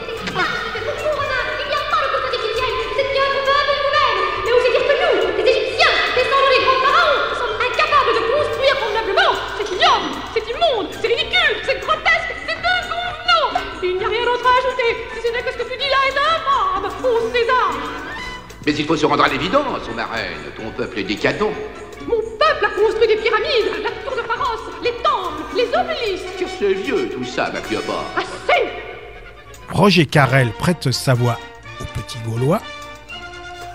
C'est 2.97 3.09
bien 3.11 3.26
coupable 3.35 3.73
nous-mêmes 3.83 4.21
Mais 4.45 4.52
osez 4.52 4.71
dire 4.71 4.87
que 4.87 4.95
nous, 5.02 5.16
les 5.38 5.50
Égyptiens, 5.50 5.95
descendants 6.14 6.52
des 6.54 6.62
grands 6.64 6.83
pharaons, 6.87 7.22
sommes 7.35 7.59
incapables 7.59 8.14
de 8.14 8.22
construire 8.31 8.77
convenablement. 8.79 9.33
C'est 9.59 9.68
ignoble, 9.75 10.11
c'est 10.35 10.46
immonde, 10.51 10.88
c'est 11.01 11.09
ridicule, 11.09 11.57
c'est 11.66 11.81
grotesque, 11.81 12.31
c'est 12.46 12.59
inconvenant 12.62 13.46
Il 13.83 13.96
n'y 13.98 14.05
a 14.05 14.09
rien 14.09 14.25
d'autre 14.25 14.46
à 14.46 14.55
ajouter, 14.59 14.90
si 15.14 15.27
ce 15.27 15.33
n'est 15.33 15.42
que 15.42 15.53
ce 15.53 15.59
que 15.59 15.68
tu 15.72 15.77
dis 15.79 15.90
là 15.90 15.98
est 16.07 16.18
infâme 16.18 16.87
Ô 17.05 17.31
César 17.33 18.13
Mais 18.66 18.72
il 18.72 18.85
faut 18.87 18.96
se 18.96 19.07
rendre 19.07 19.24
à 19.24 19.29
l'évidence, 19.29 19.88
ma 19.94 20.07
reine. 20.07 20.38
Ton 20.57 20.70
peuple 20.70 21.00
est 21.00 21.05
décadent. 21.05 21.53
Mon 22.07 22.16
peuple 22.16 22.64
a 22.64 22.81
construit 22.81 23.09
des 23.09 23.16
pyramides, 23.16 23.83
la 23.83 23.90
tour 23.90 24.16
de 24.16 24.22
Pharos, 24.22 24.70
les 24.83 24.92
temples, 25.03 25.57
les 25.57 25.68
obelisques 25.68 26.44
C'est 26.59 26.74
vieux 26.74 27.09
tout 27.09 27.24
ça, 27.24 27.50
ma 27.53 27.61
Cléopâtre. 27.61 28.05
Assez 28.16 28.68
Roger 29.70 30.07
Carrel 30.07 30.50
prête 30.59 30.92
sa 30.92 31.14
voix 31.14 31.38
au 31.81 31.85
petit 31.98 32.18
Gaulois, 32.27 32.61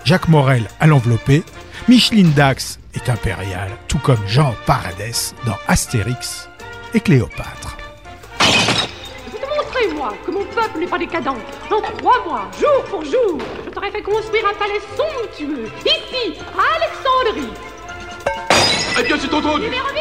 Jacques 0.04 0.28
Morel 0.28 0.68
à 0.80 0.86
l'enveloppé, 0.86 1.42
Micheline 1.88 2.32
Dax 2.32 2.78
est 2.94 3.08
impériale, 3.08 3.70
tout 3.88 3.98
comme 3.98 4.26
Jean 4.26 4.54
Paradès 4.66 5.34
dans 5.44 5.56
Astérix 5.68 6.48
et 6.94 7.00
Cléopâtre. 7.00 7.79
Peuple 10.50 10.78
n'est 10.78 10.86
pas 10.86 10.98
décadent. 10.98 11.28
En 11.28 11.80
trois 11.98 12.24
mois, 12.24 12.50
jour 12.60 12.84
pour 12.90 13.04
jour, 13.04 13.38
je 13.64 13.70
t'aurais 13.70 13.90
fait 13.90 14.02
construire 14.02 14.44
un 14.46 14.54
palais 14.54 14.80
somptueux, 14.96 15.66
ici, 15.84 16.38
à 16.56 16.76
Alexandrie. 16.76 17.52
Eh 18.98 19.02
bien, 19.02 19.16
c'est 19.18 19.32
entendu. 19.32 19.62
Numéro 19.62 19.88
8 19.88 20.00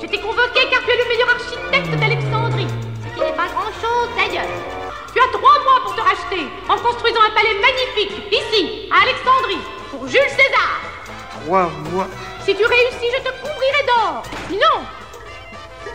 Je 0.00 0.06
t'ai 0.06 0.18
convoqué 0.18 0.60
car 0.70 0.80
tu 0.84 0.90
es 0.90 0.96
le 0.96 1.08
meilleur 1.08 1.28
architecte 1.30 2.00
d'Alexandrie, 2.00 2.68
ce 3.02 3.14
qui 3.14 3.20
n'est 3.20 3.36
pas 3.36 3.48
grand-chose 3.48 4.08
d'ailleurs. 4.16 4.48
Tu 5.12 5.20
as 5.20 5.28
trois 5.32 5.58
mois 5.64 5.80
pour 5.84 5.94
te 5.94 6.00
racheter 6.00 6.46
en 6.68 6.78
construisant 6.78 7.20
un 7.28 7.34
palais 7.34 7.54
magnifique, 7.60 8.32
ici, 8.32 8.88
à 8.90 9.02
Alexandrie, 9.02 9.60
pour 9.90 10.06
Jules 10.08 10.30
César. 10.30 10.80
Trois 11.44 11.70
mois. 11.92 12.08
Si 12.44 12.54
tu 12.54 12.64
réussis, 12.64 13.10
je 13.16 13.22
te 13.22 13.30
couvrirai 13.40 13.84
d'or. 13.86 14.22
Sinon, 14.48 14.86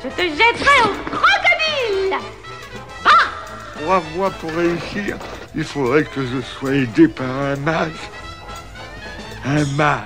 je 0.03 0.09
te 0.09 0.21
jetterai 0.21 0.81
au 0.83 1.15
crocodile. 1.15 2.36
Trois 3.81 4.01
mois 4.15 4.31
pour 4.31 4.51
réussir. 4.51 5.17
Il 5.55 5.63
faudrait 5.63 6.03
que 6.03 6.25
je 6.25 6.41
sois 6.41 6.75
aidé 6.75 7.07
par 7.07 7.29
un 7.29 7.55
mage. 7.57 7.91
Un 9.45 9.65
mage. 9.75 10.01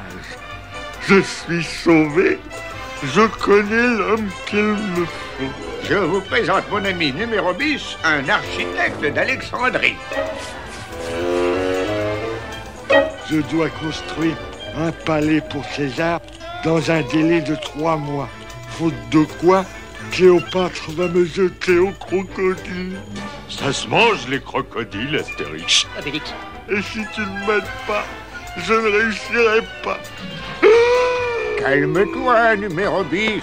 Je 1.08 1.22
suis 1.22 1.64
sauvé. 1.64 2.40
Je 3.04 3.22
connais 3.44 3.98
l'homme 3.98 4.30
qu'il 4.48 4.60
me 4.60 5.06
faut. 5.06 5.46
Je 5.84 5.96
vous 5.96 6.22
présente 6.22 6.70
mon 6.70 6.84
ami 6.86 7.12
numéro 7.12 7.54
10, 7.54 7.98
un 8.04 8.30
architecte 8.30 9.04
d'Alexandrie. 9.14 9.96
Je 13.30 13.38
dois 13.50 13.70
construire 13.70 14.38
un 14.78 14.92
palais 14.92 15.42
pour 15.42 15.66
César 15.66 16.22
dans 16.64 16.92
un 16.92 17.02
délai 17.12 17.42
de 17.42 17.56
trois 17.56 17.98
mois. 17.98 18.30
Faute 18.78 18.94
de 19.12 19.24
quoi, 19.40 19.66
Cléopâtre 20.12 20.92
va 20.92 21.08
me 21.08 21.26
jeter 21.26 21.80
au 21.80 21.92
crocodile. 21.92 23.00
Ça 23.50 23.72
se 23.72 23.88
mange 23.88 24.28
les 24.28 24.40
crocodiles, 24.40 25.16
Astérix. 25.18 25.88
Et 26.70 26.82
si 26.82 27.00
tu 27.14 27.22
ne 27.22 27.48
m'aides 27.48 27.64
pas, 27.88 28.06
je 28.58 28.74
ne 28.74 28.92
réussirai 28.92 29.62
pas. 29.84 30.00
Calme-toi, 31.60 32.56
numéro 32.58 33.04
10. 33.06 33.42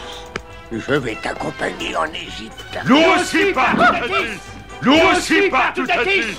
Je 0.73 0.95
vais 0.95 1.17
t'accompagner 1.23 1.97
en 1.97 2.07
Égypte. 2.07 2.79
Nous 2.87 3.01
aussi, 3.17 3.53
par 3.55 3.73
Toutatis 3.73 4.41
Nous 4.83 4.99
aussi, 5.13 5.49
par 5.51 5.73
Toutatis 5.73 6.37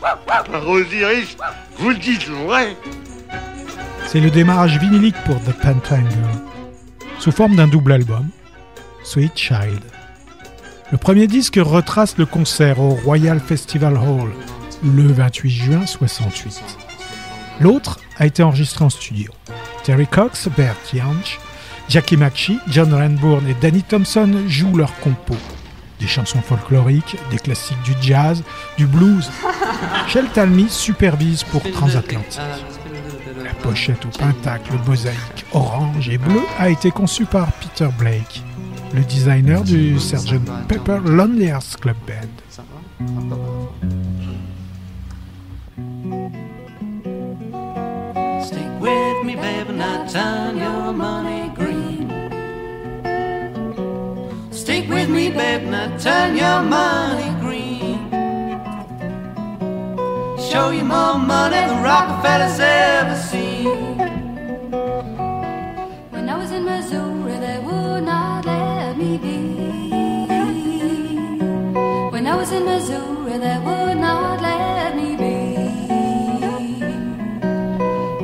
Par 0.00 0.68
Osiris, 0.68 1.36
vous 1.78 1.94
dites 1.94 2.28
vrai 2.28 2.76
C'est 4.06 4.20
le 4.20 4.30
démarrage 4.30 4.78
vinilique 4.78 5.16
pour 5.24 5.40
The 5.44 5.52
Pentangle, 5.62 6.08
sous 7.20 7.30
forme 7.30 7.54
d'un 7.54 7.68
double 7.68 7.92
album, 7.92 8.28
Sweet 9.06 9.38
Child. 9.38 9.80
Le 10.90 10.98
premier 10.98 11.28
disque 11.28 11.60
retrace 11.62 12.18
le 12.18 12.26
concert 12.26 12.80
au 12.80 12.90
Royal 12.90 13.38
Festival 13.38 13.96
Hall 13.96 14.32
le 14.82 15.06
28 15.06 15.50
juin 15.50 15.86
68. 15.86 16.60
L'autre 17.60 18.00
a 18.18 18.26
été 18.26 18.42
enregistré 18.42 18.84
en 18.84 18.90
studio. 18.90 19.32
Terry 19.84 20.08
Cox, 20.08 20.48
Bert 20.56 20.76
Jansch, 20.92 21.38
Jackie 21.88 22.16
McShee, 22.16 22.58
John 22.68 22.92
Renbourn 22.92 23.46
et 23.46 23.54
Danny 23.54 23.84
Thompson 23.84 24.42
jouent 24.48 24.76
leurs 24.76 24.98
compos. 24.98 25.36
Des 26.00 26.08
chansons 26.08 26.42
folkloriques, 26.42 27.16
des 27.30 27.38
classiques 27.38 27.82
du 27.84 27.94
jazz, 28.00 28.42
du 28.76 28.86
blues. 28.86 29.30
Shel 30.08 30.26
Talmy 30.34 30.68
supervise 30.68 31.44
pour 31.44 31.62
Transatlantique. 31.70 32.40
La 33.44 33.54
pochette 33.54 34.04
au 34.04 34.08
pentacle 34.08 34.72
mosaïque 34.84 35.46
orange 35.52 36.08
et 36.08 36.18
bleu 36.18 36.40
a 36.58 36.70
été 36.70 36.90
conçue 36.90 37.24
par 37.24 37.52
Peter 37.52 37.88
Blake, 37.96 38.42
le 38.94 39.02
designer 39.02 39.62
du 39.62 39.98
Sgt 39.98 40.40
Pepper 40.68 40.98
Lonely 41.04 41.46
Hearts 41.46 41.76
Club 41.80 41.96
Band. 42.06 42.28
Stick 48.42 48.80
with 48.80 49.24
me, 49.24 49.36
baby, 49.36 49.72
now 49.72 50.06
turn 50.06 50.56
your 50.58 50.92
money 50.92 51.50
green. 51.54 52.10
Stick 54.50 54.88
with 54.88 55.08
me, 55.08 55.30
baby, 55.30 55.66
now 55.66 55.96
turn 55.98 56.36
your 56.36 56.62
money 56.62 57.30
green. 57.40 58.10
Show 60.38 60.70
you 60.70 60.84
more 60.84 61.18
money 61.18 61.56
than 61.56 61.82
Rockefeller's 61.82 62.58
ever 62.60 63.16
seen. 63.16 63.98
When 66.10 66.28
I 66.28 66.36
was 66.38 66.50
in 66.50 66.64
Missouri, 66.64 67.36
they 67.38 67.58
would 67.58 68.04
not 68.04 68.25
was 72.36 72.52
in 72.52 72.64
Missouri, 72.66 73.38
they 73.38 73.58
would 73.66 73.96
not 73.96 74.42
let 74.42 74.94
me 74.94 75.16
be. 75.22 75.36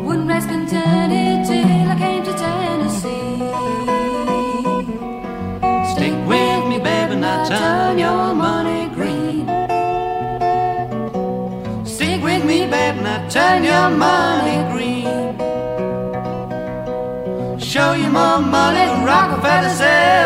Wouldn't 0.05 0.29
rest 0.29 0.49
contented 0.49 1.47
till 1.49 1.91
I 1.95 1.97
came 2.05 2.23
to 2.29 2.35
Tennessee. 2.45 3.39
Stick 5.93 6.17
with 6.31 6.63
me, 6.71 6.79
baby, 6.89 7.15
now 7.25 7.49
turn 7.49 7.99
your 7.99 8.35
money 8.35 8.83
green. 8.97 9.47
Stick 11.87 12.23
with 12.23 12.45
me, 12.45 12.59
baby, 12.75 13.01
now 13.07 13.29
turn 13.31 13.65
your 13.65 13.89
money 14.07 14.59
green. 14.73 15.39
Show 17.59 17.93
you 17.95 18.11
more 18.11 18.41
money 18.41 18.85
than 18.91 19.05
Rockefeller's 19.07 19.81
ever 19.81 20.22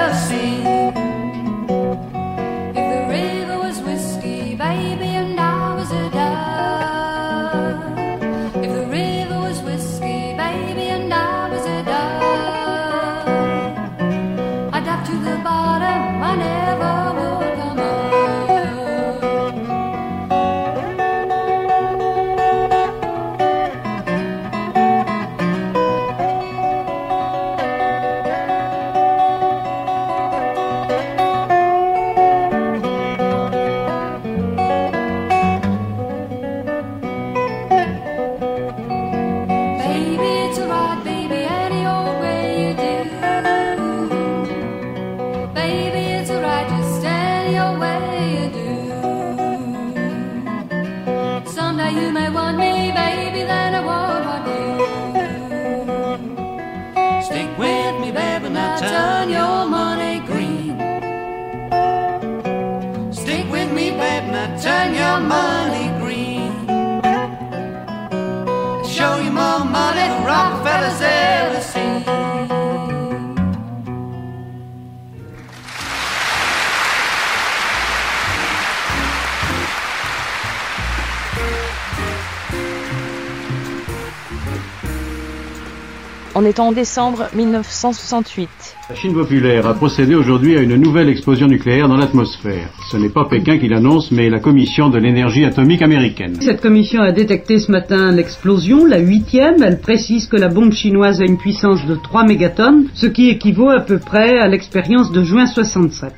est 86.47 86.61
en 86.61 86.73
décembre 86.73 87.27
1968. 87.35 88.49
La 88.89 88.95
Chine 88.95 89.15
populaire 89.15 89.67
a 89.67 89.75
procédé 89.75 90.15
aujourd'hui 90.15 90.57
à 90.57 90.63
une 90.63 90.77
nouvelle 90.77 91.09
explosion 91.09 91.47
nucléaire 91.47 91.89
dans 91.89 91.97
l'atmosphère. 91.97 92.69
Ce 92.91 92.97
n'est 92.97 93.09
pas 93.09 93.25
Pékin 93.25 93.59
qui 93.59 93.69
l'annonce, 93.69 94.11
mais 94.11 94.31
la 94.31 94.39
Commission 94.39 94.89
de 94.89 94.99
l'énergie 94.99 95.45
atomique 95.45 95.83
américaine. 95.83 96.39
Cette 96.41 96.61
commission 96.61 97.03
a 97.03 97.13
détecté 97.13 97.59
ce 97.59 97.71
matin 97.71 98.13
l'explosion, 98.13 98.87
la 98.87 98.99
huitième. 98.99 99.63
Elle 99.63 99.81
précise 99.81 100.27
que 100.27 100.37
la 100.37 100.49
bombe 100.49 100.73
chinoise 100.73 101.21
a 101.21 101.25
une 101.25 101.39
puissance 101.39 101.85
de 101.87 101.97
3 101.97 102.25
mégatonnes, 102.25 102.87
ce 102.95 103.07
qui 103.07 103.29
équivaut 103.29 103.71
à 103.71 103.81
peu 103.81 103.99
près 103.99 104.39
à 104.39 104.47
l'expérience 104.47 105.13
de 105.13 105.25
juin 105.25 105.47
67. 105.47 106.13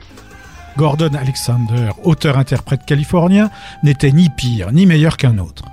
Gordon 0.76 1.10
Alexander, 1.18 1.90
auteur-interprète 2.04 2.84
californien, 2.86 3.50
n'était 3.82 4.12
ni 4.12 4.28
pire 4.28 4.70
ni 4.72 4.86
meilleur 4.86 5.16
qu'un 5.16 5.38
autre. 5.38 5.64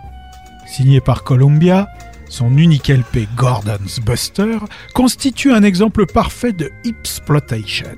Signé 0.65 0.99
par 0.99 1.23
Columbia, 1.23 1.89
son 2.29 2.57
unique 2.57 2.89
LP 2.89 3.27
Gordon's 3.35 3.99
Buster 3.99 4.57
constitue 4.93 5.51
un 5.51 5.63
exemple 5.63 6.05
parfait 6.05 6.53
de 6.53 6.71
exploitation, 6.83 7.97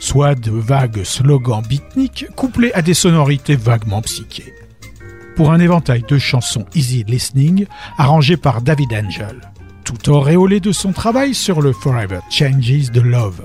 soit 0.00 0.34
de 0.34 0.50
vagues 0.50 1.04
slogans 1.04 1.62
beatniks 1.62 2.26
couplés 2.34 2.72
à 2.72 2.82
des 2.82 2.94
sonorités 2.94 3.56
vaguement 3.56 4.02
psychées. 4.02 4.54
Pour 5.36 5.50
un 5.50 5.60
éventail 5.60 6.04
de 6.06 6.18
chansons 6.18 6.66
easy 6.74 7.04
listening 7.04 7.66
arrangées 7.98 8.36
par 8.36 8.60
David 8.60 8.92
Angel, 8.92 9.40
tout 9.84 10.10
auréolé 10.10 10.60
de 10.60 10.72
son 10.72 10.92
travail 10.92 11.34
sur 11.34 11.62
le 11.62 11.72
Forever 11.72 12.20
Changes 12.30 12.90
de 12.90 13.00
Love. 13.00 13.42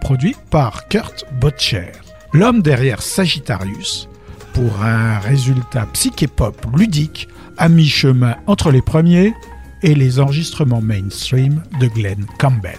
Produit 0.00 0.36
par 0.50 0.88
Kurt 0.88 1.24
Butcher, 1.40 1.92
l'homme 2.32 2.62
derrière 2.62 3.02
Sagittarius, 3.02 4.08
pour 4.54 4.82
un 4.82 5.18
résultat 5.18 5.86
psyché-pop 5.92 6.66
ludique 6.74 7.28
à 7.56 7.68
mi-chemin 7.68 8.36
entre 8.46 8.70
les 8.70 8.82
premiers 8.82 9.34
et 9.82 9.94
les 9.94 10.20
enregistrements 10.20 10.82
mainstream 10.82 11.62
de 11.80 11.86
Glenn 11.88 12.26
Campbell. 12.38 12.78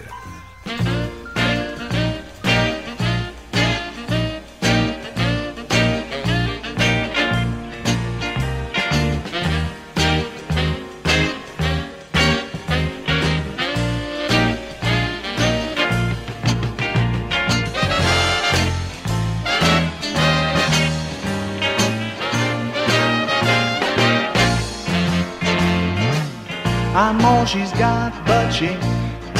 Got, 27.88 28.12
but 28.26 28.52
she 28.52 28.70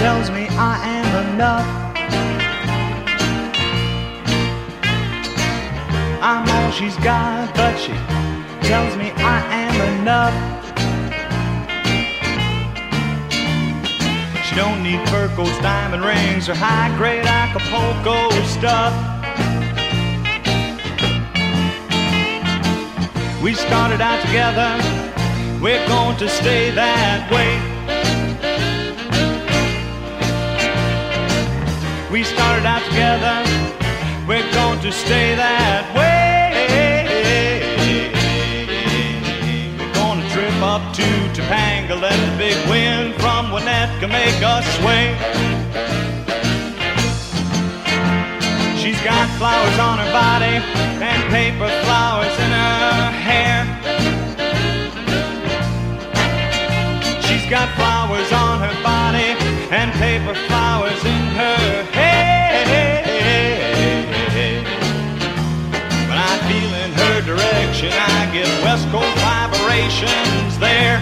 tells 0.04 0.30
me 0.30 0.44
I 0.74 0.76
am 0.98 1.10
enough. 1.26 1.68
I'm 6.30 6.46
all 6.56 6.72
she's 6.72 6.98
got, 6.98 7.54
but 7.56 7.76
she 7.84 7.94
tells 8.72 8.94
me 9.02 9.08
I 9.36 9.38
am 9.66 9.76
enough. 9.94 10.36
She 14.46 14.56
don't 14.56 14.82
need 14.82 15.02
fur 15.10 15.28
diamond 15.62 16.04
rings, 16.04 16.48
or 16.50 16.56
high-grade 16.56 17.26
Acapulco 17.26 18.18
stuff. 18.58 18.94
We 23.44 23.54
started 23.54 24.02
out 24.02 24.20
together 24.26 24.70
we're 25.62 25.88
going 25.88 26.18
to 26.18 26.30
stay 26.30 26.70
that 26.72 27.32
way. 27.32 27.77
To 34.88 34.94
stay 34.94 35.36
that 35.36 35.84
way. 35.98 36.16
We're 39.76 40.22
to 40.22 40.30
trip 40.32 40.62
up 40.64 40.94
to 40.96 41.08
Topanga, 41.36 42.00
let 42.00 42.16
the 42.16 42.38
big 42.38 42.56
wind 42.70 43.14
from 43.20 43.52
Winnetka 43.52 44.08
make 44.08 44.40
us 44.40 44.64
sway. 44.80 45.12
She's 48.80 49.02
got 49.04 49.28
flowers 49.36 49.78
on 49.78 49.98
her 50.00 50.12
body 50.16 50.56
and 51.04 51.20
paper 51.36 51.70
flowers 51.84 52.36
in 52.46 52.52
her 52.56 53.12
hair. 53.28 53.68
She's 57.28 57.46
got 57.50 57.68
flowers 57.76 58.32
on 58.32 58.62
her 58.62 58.76
body 58.84 59.36
and 59.70 59.92
paper 60.00 60.34
flowers 60.48 60.67
direction, 67.82 67.92
I 67.94 68.30
get 68.34 68.48
West 68.64 68.88
Coast 68.90 69.18
vibrations 69.22 70.58
there. 70.60 71.00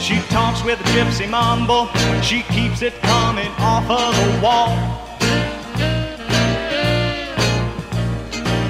She 0.00 0.16
talks 0.28 0.62
with 0.64 0.80
a 0.80 0.84
gypsy 0.94 1.28
mumble, 1.28 1.88
she 2.22 2.42
keeps 2.42 2.82
it 2.82 2.94
coming 3.02 3.50
off 3.58 3.90
of 3.90 4.14
the 4.16 4.40
wall. 4.42 5.02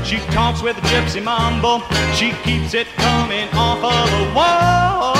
She 0.04 0.18
talks 0.32 0.62
with 0.62 0.76
a 0.78 0.80
gypsy 0.82 1.22
mumble. 1.22 1.82
She 2.14 2.30
keeps 2.44 2.74
it 2.74 2.86
coming 2.96 3.48
off 3.54 3.82
of 3.82 4.10
the 4.14 4.34
wall. 4.36 5.14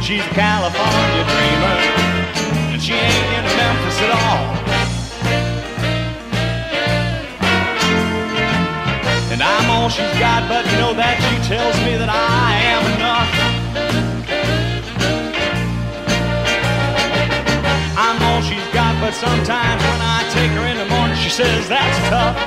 She's 0.00 0.20
a 0.24 0.34
California 0.34 1.24
dreamer, 1.32 1.78
and 2.72 2.82
she 2.82 2.94
ain't 2.94 3.28
in 3.36 3.44
Memphis 3.56 4.00
at 4.00 4.10
all. 4.10 4.43
I'm 9.44 9.68
all 9.68 9.90
she's 9.90 10.18
got, 10.18 10.48
but 10.48 10.64
you 10.72 10.78
know 10.78 10.94
that 10.94 11.20
she 11.20 11.36
tells 11.44 11.76
me 11.84 12.00
that 12.00 12.08
I 12.08 12.56
am 12.72 12.82
enough. 12.96 13.28
I'm 18.00 18.16
all 18.24 18.40
she's 18.40 18.64
got, 18.72 18.96
but 19.04 19.12
sometimes 19.12 19.84
when 19.84 20.00
I 20.00 20.24
take 20.32 20.50
her 20.56 20.64
in 20.64 20.78
the 20.80 20.88
morning, 20.88 21.16
she 21.20 21.28
says 21.28 21.68
that's 21.68 21.98
tough. 22.08 22.40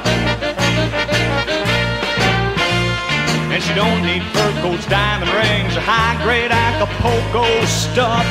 And 3.54 3.62
she 3.62 3.74
don't 3.78 4.02
need 4.02 4.24
fur 4.34 4.52
coats, 4.62 4.86
diamond 4.88 5.30
rings, 5.30 5.78
or 5.78 5.86
high-grade 5.86 6.50
Acapulco 6.50 7.46
stuff. 7.66 8.26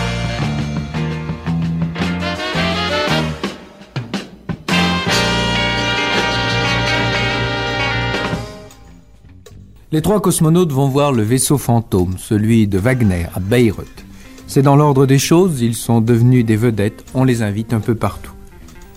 Les 9.92 10.02
trois 10.02 10.20
cosmonautes 10.20 10.72
vont 10.72 10.88
voir 10.88 11.12
le 11.12 11.22
vaisseau 11.22 11.58
fantôme, 11.58 12.16
celui 12.18 12.66
de 12.66 12.76
Wagner, 12.76 13.26
à 13.32 13.38
Beyrouth. 13.38 14.04
C'est 14.48 14.62
dans 14.62 14.74
l'ordre 14.74 15.06
des 15.06 15.20
choses, 15.20 15.60
ils 15.60 15.76
sont 15.76 16.00
devenus 16.00 16.44
des 16.44 16.56
vedettes, 16.56 17.04
on 17.14 17.22
les 17.22 17.42
invite 17.42 17.72
un 17.72 17.78
peu 17.78 17.94
partout. 17.94 18.32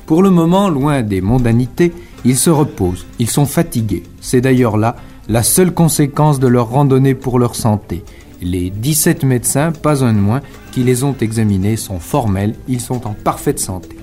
Pour 0.08 0.24
le 0.24 0.32
moment, 0.32 0.68
loin 0.68 1.04
des 1.04 1.22
mondanités, 1.22 1.94
ils 2.26 2.38
se 2.38 2.50
reposent, 2.50 3.06
ils 3.20 3.30
sont 3.30 3.46
fatigués. 3.46 4.02
C'est 4.20 4.42
d'ailleurs 4.42 4.78
là 4.78 4.96
la 5.28 5.44
seule 5.44 5.76
conséquence 5.76 6.40
de 6.40 6.48
leur 6.48 6.70
randonnée 6.70 7.14
pour 7.14 7.38
leur 7.38 7.54
santé. 7.54 8.04
Les 8.42 8.72
17 8.72 9.24
médecins, 9.26 9.72
pas 9.72 10.04
un 10.04 10.14
de 10.14 10.20
moins, 10.20 10.42
qui 10.72 10.82
les 10.82 11.04
ont 11.04 11.16
examinés 11.22 11.78
sont 11.78 12.00
formels, 12.00 12.56
ils 12.68 12.82
sont 12.82 13.06
en 13.06 13.14
parfaite 13.14 13.60
santé. 13.60 13.96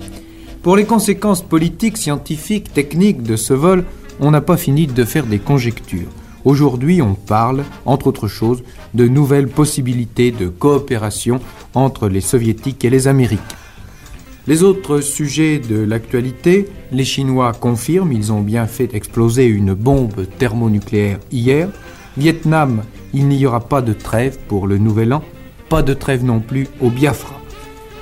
Pour 0.63 0.77
les 0.77 0.85
conséquences 0.85 1.41
politiques, 1.41 1.97
scientifiques, 1.97 2.71
techniques 2.71 3.23
de 3.23 3.35
ce 3.35 3.53
vol, 3.53 3.83
on 4.21 4.31
n'a 4.31 4.41
pas 4.41 4.55
fini 4.55 4.87
de 4.87 5.03
faire 5.03 5.25
des 5.25 5.39
conjectures. 5.39 6.07
Aujourd'hui, 6.47 7.01
on 7.01 7.13
parle, 7.13 7.65
entre 7.85 8.07
autres 8.07 8.29
choses, 8.29 8.63
de 8.93 9.05
nouvelles 9.05 9.49
possibilités 9.49 10.31
de 10.31 10.47
coopération 10.47 11.41
entre 11.73 12.07
les 12.07 12.21
soviétiques 12.21 12.85
et 12.85 12.89
les 12.89 13.09
américains. 13.09 13.43
Les 14.47 14.63
autres 14.63 15.01
sujets 15.01 15.59
de 15.59 15.77
l'actualité, 15.77 16.69
les 16.93 17.03
Chinois 17.03 17.51
confirment, 17.51 18.13
ils 18.13 18.31
ont 18.31 18.39
bien 18.39 18.65
fait 18.65 18.93
exploser 18.93 19.45
une 19.45 19.73
bombe 19.73 20.25
thermonucléaire 20.37 21.19
hier. 21.33 21.67
Vietnam, 22.15 22.83
il 23.13 23.27
n'y 23.27 23.45
aura 23.45 23.59
pas 23.59 23.81
de 23.81 23.91
trêve 23.91 24.37
pour 24.47 24.67
le 24.67 24.77
nouvel 24.77 25.11
an, 25.11 25.23
pas 25.67 25.81
de 25.81 25.93
trêve 25.93 26.23
non 26.23 26.39
plus 26.39 26.69
au 26.79 26.89
Biafra. 26.89 27.41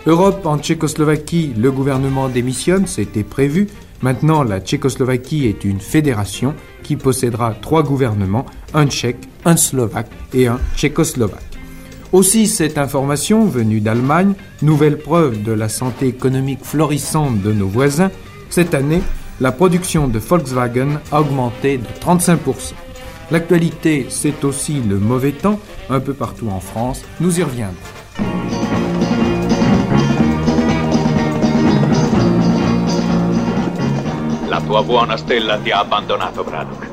Europe 0.05 0.45
en 0.45 0.60
Tchécoslovaquie, 0.60 1.53
le 1.58 1.71
gouvernement 1.71 2.29
démissionne, 2.29 2.86
c'était 2.86 3.23
prévu. 3.23 3.69
Maintenant, 4.01 4.43
la 4.43 4.60
Tchécoslovaquie 4.60 5.47
est 5.47 5.63
une 5.63 5.79
fédération 5.79 6.53
qui 6.84 6.95
possédera 6.95 7.53
trois 7.53 7.84
gouvernements, 7.84 8.45
un 8.73 8.88
tchèque, 8.88 9.27
un 9.45 9.58
slovaque 9.58 10.12
et 10.34 10.47
un 10.47 10.60
tchécoslovaque. 10.75 11.41
Aussi, 12.12 12.47
cette 12.47 12.77
information 12.77 13.45
venue 13.45 13.81
d'Allemagne, 13.81 14.34
nouvelle 14.62 14.97
preuve 14.97 15.43
de 15.43 15.51
la 15.51 15.69
santé 15.69 16.08
économique 16.08 16.63
florissante 16.63 17.41
de 17.41 17.51
nos 17.51 17.67
voisins, 17.67 18.12
cette 18.49 18.73
année, 18.73 19.01
la 19.41 19.51
production 19.51 20.08
de 20.08 20.19
Volkswagen 20.19 20.99
a 21.12 21.21
augmenté 21.21 21.77
de 21.77 21.88
35%. 22.01 22.73
L'actualité, 23.31 24.05
c'est 24.10 24.45
aussi 24.45 24.81
le 24.81 24.99
mauvais 24.99 25.31
temps, 25.31 25.60
un 25.89 25.99
peu 25.99 26.13
partout 26.13 26.47
en 26.49 26.60
France, 26.60 27.01
nous 27.19 27.39
y 27.39 27.43
reviendrons. 27.43 27.75
Tua 34.65 34.82
buona 34.82 35.15
stella 35.15 35.58
ti 35.58 35.69
ha 35.69 35.80
abbandonato, 35.80 36.43
Braddock. 36.43 36.89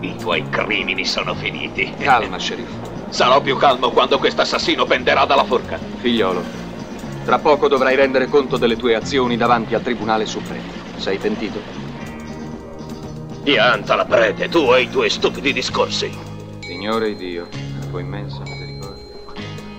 I 0.00 0.16
tuoi 0.16 0.48
crimini 0.48 1.04
sono 1.04 1.34
finiti. 1.34 1.92
Calma, 1.98 2.36
sceriffo. 2.38 2.94
Sarò 3.08 3.40
più 3.40 3.56
calmo 3.56 3.90
quando 3.90 4.18
questo 4.18 4.42
assassino 4.42 4.84
penderà 4.84 5.24
dalla 5.24 5.44
forca. 5.44 5.78
Figliolo, 5.98 6.42
tra 7.24 7.38
poco 7.38 7.68
dovrai 7.68 7.94
rendere 7.94 8.26
conto 8.26 8.56
delle 8.56 8.76
tue 8.76 8.96
azioni 8.96 9.36
davanti 9.36 9.74
al 9.74 9.82
Tribunale 9.82 10.26
Supremo. 10.26 10.64
Sei 10.96 11.16
pentito? 11.18 11.60
Pianta 13.44 13.94
la 13.94 14.04
prete, 14.04 14.48
tu 14.48 14.72
e 14.74 14.82
i 14.82 14.90
tuoi 14.90 15.08
stupidi 15.08 15.52
discorsi. 15.52 16.10
Signore 16.60 17.14
Dio, 17.14 17.46
la 17.80 17.86
tua 17.86 18.00
immensa 18.00 18.40
misericordia. 18.40 19.04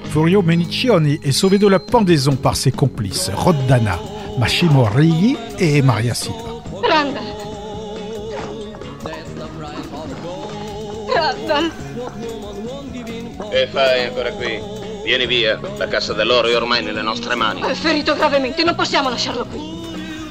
Furio 0.04 0.42
Menicioni 0.42 1.20
est 1.22 1.34
sauvé 1.34 1.58
de 1.58 1.68
la 1.68 1.80
pendaison 1.80 2.38
par 2.38 2.56
ses 2.56 2.72
complices 2.72 3.30
Roddana, 3.34 4.00
Massimo 4.38 4.86
Righi 4.86 5.38
et 5.60 5.82
Maria 5.82 6.14
Silva. 6.14 6.47
Randall. 6.98 7.36
Randall. 11.14 11.72
Che 13.52 13.68
fai 13.72 14.06
ancora 14.06 14.32
qui? 14.32 14.60
Vieni 15.04 15.28
via, 15.28 15.60
la 15.78 15.88
cassa 15.88 16.14
dell'oro 16.14 16.48
è 16.48 16.56
ormai 16.56 16.82
nelle 16.82 17.04
nostre 17.04 17.36
mani. 17.36 17.62
È 17.62 17.76
ferito 17.76 18.16
gravemente, 18.16 18.64
non 18.64 18.74
possiamo 18.74 19.10
lasciarlo 19.10 19.46
qui. 19.46 19.60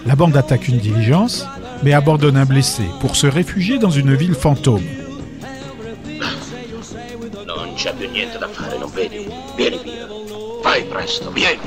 La 0.06 0.16
bande 0.16 0.38
attaque 0.38 0.72
une 0.72 0.80
diligence, 0.80 1.46
mais 1.82 1.94
abandonne 1.94 2.36
un 2.36 2.44
blessé 2.44 2.82
pour 2.98 3.14
se 3.14 3.28
réfugier 3.28 3.78
dans 3.78 3.92
une 3.92 4.16
ville 4.16 4.34
fantôme. 4.34 4.82
Non 7.46 7.74
c'è 7.76 7.94
più 7.94 8.10
niente 8.10 8.38
da 8.38 8.48
fare, 8.48 8.76
non 8.76 8.90
vedi? 8.90 9.28
Vieni 9.54 9.78
via. 9.84 10.08
Fai 10.62 10.82
presto, 10.82 11.30
vieni. 11.30 11.60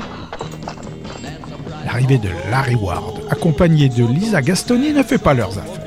L'arrivée 1.90 2.18
de 2.18 2.28
Larry 2.52 2.76
Ward, 2.76 3.14
accompagné 3.30 3.88
de 3.88 4.06
Lisa 4.06 4.40
Gastoni, 4.40 4.92
ne 4.92 5.02
fait 5.02 5.18
pas 5.18 5.34
leurs 5.34 5.58
affaires. 5.58 5.80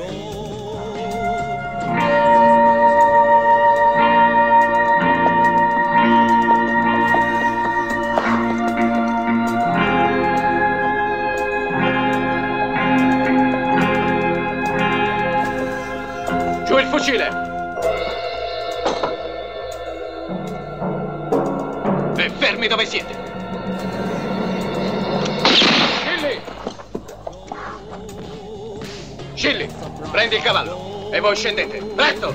Voi 31.24 31.36
scendete. 31.38 31.80
Presto! 31.96 32.34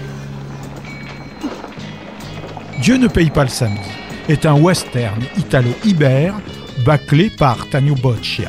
Dieu 2.81 2.97
ne 2.97 3.07
paye 3.07 3.29
pas 3.29 3.45
le 3.45 3.51
samedi 3.51 3.91
est 4.31 4.47
un 4.47 4.55
western 4.55 5.23
italo-ibère 5.37 6.35
bâclé 6.87 7.29
par 7.29 7.69
Tanio 7.71 7.95
Boccia. 7.97 8.49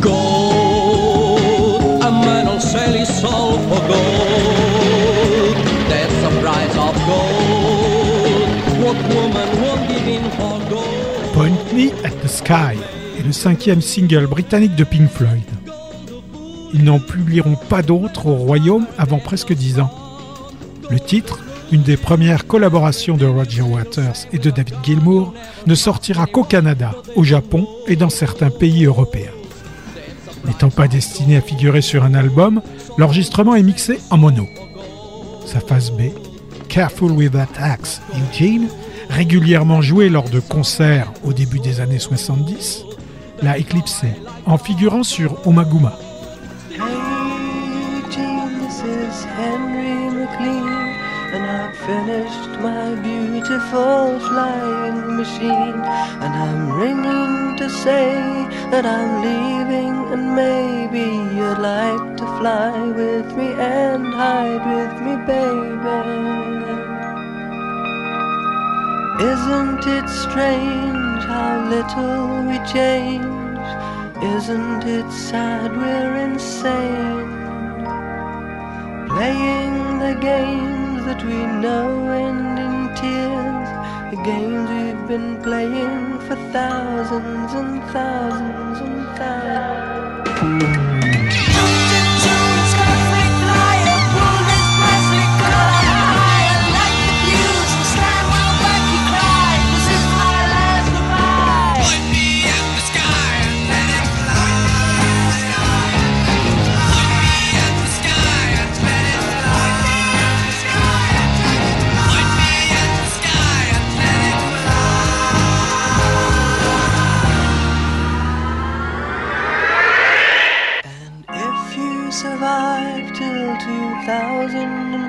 Gold, 0.00 2.02
a 2.02 2.10
man 2.10 2.46
will 2.46 2.60
sell 2.60 2.92
his 2.92 3.08
soul 3.08 3.58
for 3.68 3.80
gold. 3.88 5.56
That's 5.88 6.12
the 6.20 6.28
price 6.42 6.76
of 6.76 6.94
gold. 7.06 8.50
What 8.82 8.96
woman 9.14 9.48
won't 9.62 9.88
give 9.88 10.06
in 10.06 10.30
for 10.32 10.60
gold? 10.68 11.32
Point 11.32 11.72
Me 11.72 11.90
at 12.04 12.12
the 12.22 12.28
Sky 12.28 12.76
est 13.18 13.22
le 13.24 13.32
cinquième 13.32 13.80
single 13.80 14.26
britannique 14.26 14.76
de 14.76 14.84
Pink 14.84 15.10
Floyd. 15.10 15.40
Ils 16.76 16.84
n'en 16.84 16.98
publieront 16.98 17.56
pas 17.56 17.80
d'autres 17.80 18.26
au 18.26 18.34
Royaume 18.34 18.86
avant 18.98 19.18
presque 19.18 19.54
dix 19.54 19.80
ans. 19.80 19.90
Le 20.90 21.00
titre, 21.00 21.42
une 21.72 21.80
des 21.80 21.96
premières 21.96 22.46
collaborations 22.46 23.16
de 23.16 23.24
Roger 23.24 23.62
Waters 23.62 24.26
et 24.34 24.38
de 24.38 24.50
David 24.50 24.74
Gilmour, 24.84 25.32
ne 25.66 25.74
sortira 25.74 26.26
qu'au 26.26 26.44
Canada, 26.44 26.94
au 27.14 27.24
Japon 27.24 27.66
et 27.88 27.96
dans 27.96 28.10
certains 28.10 28.50
pays 28.50 28.84
européens. 28.84 29.32
N'étant 30.44 30.68
pas 30.68 30.86
destiné 30.86 31.38
à 31.38 31.40
figurer 31.40 31.80
sur 31.80 32.04
un 32.04 32.12
album, 32.12 32.60
l'enregistrement 32.98 33.54
est 33.54 33.62
mixé 33.62 33.98
en 34.10 34.18
mono. 34.18 34.46
Sa 35.46 35.60
phase 35.60 35.90
B, 35.92 36.10
Careful 36.68 37.10
with 37.10 37.32
That 37.32 37.48
Axe, 37.58 38.02
Eugene, 38.12 38.68
régulièrement 39.08 39.80
jouée 39.80 40.10
lors 40.10 40.28
de 40.28 40.40
concerts 40.40 41.10
au 41.24 41.32
début 41.32 41.58
des 41.58 41.80
années 41.80 41.98
70, 41.98 42.84
l'a 43.42 43.56
éclipsé 43.56 44.08
en 44.44 44.58
figurant 44.58 45.04
sur 45.04 45.46
Omaguma. 45.48 45.98
Henry 49.36 49.98
McLean, 50.18 50.68
and 51.34 51.44
I've 51.44 51.76
finished 51.90 52.52
my 52.66 52.94
beautiful 53.08 54.18
flying 54.28 55.16
machine. 55.16 55.80
And 56.24 56.32
I'm 56.44 56.72
ringing 56.72 57.56
to 57.58 57.68
say 57.68 58.14
that 58.70 58.86
I'm 58.86 59.12
leaving, 59.28 59.94
and 60.12 60.34
maybe 60.34 61.06
you'd 61.36 61.58
like 61.58 62.16
to 62.16 62.26
fly 62.38 62.72
with 63.00 63.28
me 63.36 63.48
and 63.52 64.06
hide 64.14 64.64
with 64.74 64.94
me, 65.04 65.14
baby. 65.32 65.76
Isn't 69.32 69.84
it 69.98 70.08
strange 70.08 71.22
how 71.32 71.54
little 71.74 72.42
we 72.48 72.58
change? 72.76 73.66
Isn't 74.36 74.84
it 74.98 75.10
sad 75.12 75.76
we're 75.76 76.16
insane? 76.26 77.25
Playing 79.16 79.98
the 79.98 80.14
games 80.20 81.06
that 81.06 81.24
we 81.24 81.38
know 81.62 82.10
end 82.10 82.58
in 82.58 82.94
tears, 83.00 83.68
the 84.10 84.22
games 84.22 84.68
we've 84.68 85.08
been 85.08 85.42
playing 85.42 86.18
for 86.26 86.36
thousands 86.52 87.54
and 87.54 87.82
thousands 87.94 88.78
and 88.78 89.06
thousands. 89.16 90.75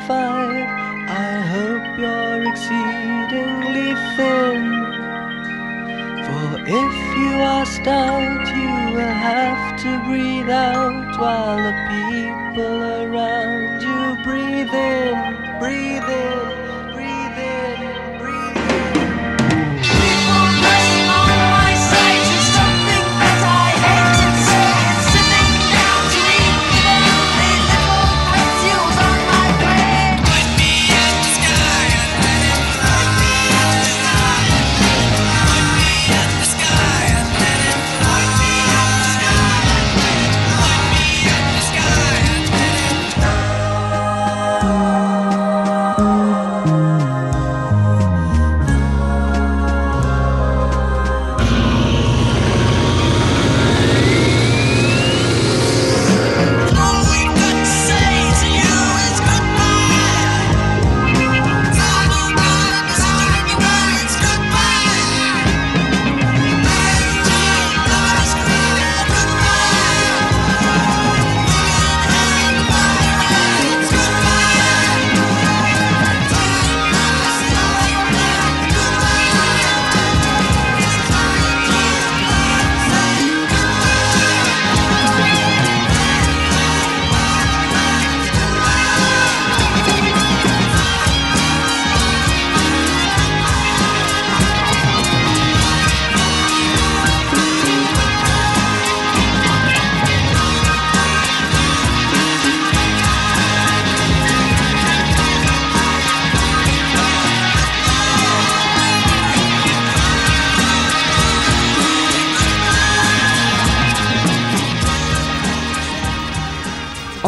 2005, 0.07 0.55
I 1.09 1.41
hope 1.53 1.99
you're 1.99 2.49
exceedingly 2.49 3.91
thin. 4.15 4.61
For 6.25 6.47
if 6.63 6.95
you 7.19 7.31
are 7.43 7.65
stout, 7.65 8.47
you 8.55 8.95
will 8.95 9.17
have 9.29 9.77
to 9.83 9.91
breathe 10.07 10.49
out 10.49 11.19
while 11.19 11.57
the 11.57 11.75
people 11.91 12.83
around 13.03 13.81
you 13.81 14.23
breathe 14.23 14.73
in, 14.73 15.59
breathe 15.59 16.06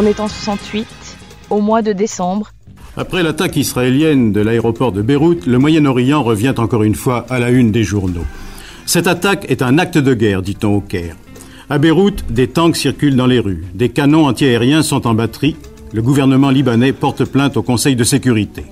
On 0.01 0.05
est 0.05 0.21
en 0.21 0.29
68, 0.29 0.87
au 1.49 1.59
mois 1.59 1.81
de 1.81 1.91
décembre. 1.91 2.51
Après 2.95 3.21
l'attaque 3.21 3.57
israélienne 3.57 4.31
de 4.31 4.39
l'aéroport 4.39 4.93
de 4.93 5.01
Beyrouth, 5.01 5.45
le 5.45 5.59
Moyen-Orient 5.59 6.23
revient 6.23 6.53
encore 6.57 6.83
une 6.83 6.95
fois 6.95 7.25
à 7.29 7.37
la 7.37 7.49
une 7.49 7.73
des 7.73 7.83
journaux. 7.83 8.23
Cette 8.85 9.07
attaque 9.07 9.51
est 9.51 9.61
un 9.61 9.77
acte 9.77 9.97
de 9.97 10.13
guerre, 10.13 10.41
dit-on 10.41 10.73
au 10.73 10.79
Caire. 10.79 11.17
À 11.69 11.79
Beyrouth, 11.79 12.23
des 12.31 12.47
tanks 12.47 12.77
circulent 12.77 13.17
dans 13.17 13.25
les 13.25 13.41
rues, 13.41 13.65
des 13.73 13.89
canons 13.89 14.25
antiaériens 14.25 14.83
sont 14.83 15.05
en 15.05 15.13
batterie, 15.15 15.57
le 15.91 16.01
gouvernement 16.01 16.49
libanais 16.49 16.93
porte 16.93 17.25
plainte 17.25 17.57
au 17.57 17.61
Conseil 17.61 17.97
de 17.97 18.05
sécurité. 18.05 18.63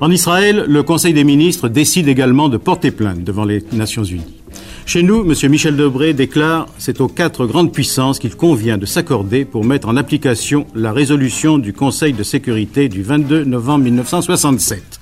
En 0.00 0.08
Israël, 0.08 0.66
le 0.68 0.82
Conseil 0.84 1.14
des 1.14 1.24
ministres 1.24 1.68
décide 1.68 2.06
également 2.06 2.48
de 2.48 2.58
porter 2.58 2.92
plainte 2.92 3.24
devant 3.24 3.44
les 3.44 3.64
Nations 3.72 4.04
unies. 4.04 4.43
Chez 4.86 5.02
nous, 5.02 5.22
M. 5.22 5.50
Michel 5.50 5.76
Debré 5.76 6.12
déclare 6.12 6.68
c'est 6.78 7.00
aux 7.00 7.08
quatre 7.08 7.46
grandes 7.46 7.72
puissances 7.72 8.18
qu'il 8.18 8.36
convient 8.36 8.76
de 8.76 8.84
s'accorder 8.84 9.46
pour 9.46 9.64
mettre 9.64 9.88
en 9.88 9.96
application 9.96 10.66
la 10.74 10.92
résolution 10.92 11.56
du 11.58 11.72
Conseil 11.72 12.12
de 12.12 12.22
sécurité 12.22 12.88
du 12.90 13.02
22 13.02 13.44
novembre 13.44 13.84
1967. 13.84 15.00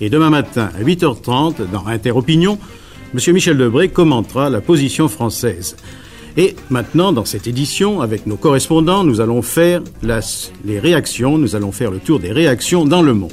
Et 0.00 0.08
demain 0.08 0.30
matin, 0.30 0.70
à 0.78 0.82
8h30, 0.82 1.68
dans 1.72 1.86
Interopinion, 1.86 2.58
M. 3.12 3.34
Michel 3.34 3.58
Debré 3.58 3.88
commentera 3.88 4.50
la 4.50 4.60
position 4.60 5.08
française. 5.08 5.76
Et 6.36 6.54
maintenant, 6.70 7.12
dans 7.12 7.24
cette 7.24 7.48
édition, 7.48 8.00
avec 8.00 8.26
nos 8.26 8.36
correspondants, 8.36 9.02
nous 9.02 9.20
allons 9.20 9.42
faire 9.42 9.82
les 10.64 10.78
réactions, 10.78 11.38
nous 11.38 11.56
allons 11.56 11.72
faire 11.72 11.90
le 11.90 11.98
tour 11.98 12.20
des 12.20 12.32
réactions 12.32 12.84
dans 12.84 13.02
le 13.02 13.14
monde. 13.14 13.32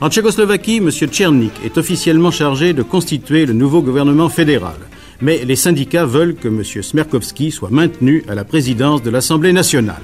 En 0.00 0.10
Tchécoslovaquie, 0.10 0.76
M. 0.76 0.90
Tchernik 0.90 1.52
est 1.64 1.78
officiellement 1.78 2.30
chargé 2.30 2.74
de 2.74 2.82
constituer 2.82 3.46
le 3.46 3.54
nouveau 3.54 3.82
gouvernement 3.82 4.28
fédéral. 4.28 4.76
Mais 5.20 5.44
les 5.44 5.56
syndicats 5.56 6.06
veulent 6.06 6.34
que 6.34 6.48
M. 6.48 6.62
Smerkovski 6.64 7.50
soit 7.50 7.70
maintenu 7.70 8.24
à 8.28 8.34
la 8.34 8.44
présidence 8.44 9.02
de 9.02 9.10
l'Assemblée 9.10 9.52
nationale. 9.52 10.02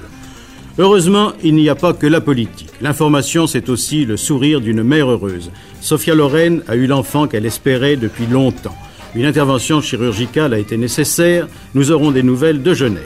Heureusement, 0.77 1.31
il 1.41 1.55
n'y 1.55 1.69
a 1.69 1.75
pas 1.75 1.93
que 1.93 2.05
la 2.05 2.19
politique. 2.19 2.69
L'information, 2.81 3.47
c'est 3.47 3.69
aussi 3.69 4.03
le 4.03 4.17
sourire 4.17 4.59
d'une 4.59 4.83
mère 4.83 5.09
heureuse. 5.09 5.51
Sophia 5.79 6.15
Loren 6.15 6.63
a 6.67 6.75
eu 6.75 6.85
l'enfant 6.85 7.27
qu'elle 7.27 7.45
espérait 7.45 7.95
depuis 7.95 8.25
longtemps. 8.25 8.75
Une 9.15 9.23
intervention 9.25 9.79
chirurgicale 9.79 10.53
a 10.53 10.59
été 10.59 10.75
nécessaire. 10.75 11.47
Nous 11.73 11.91
aurons 11.91 12.11
des 12.11 12.23
nouvelles 12.23 12.61
de 12.61 12.73
Genève. 12.73 13.03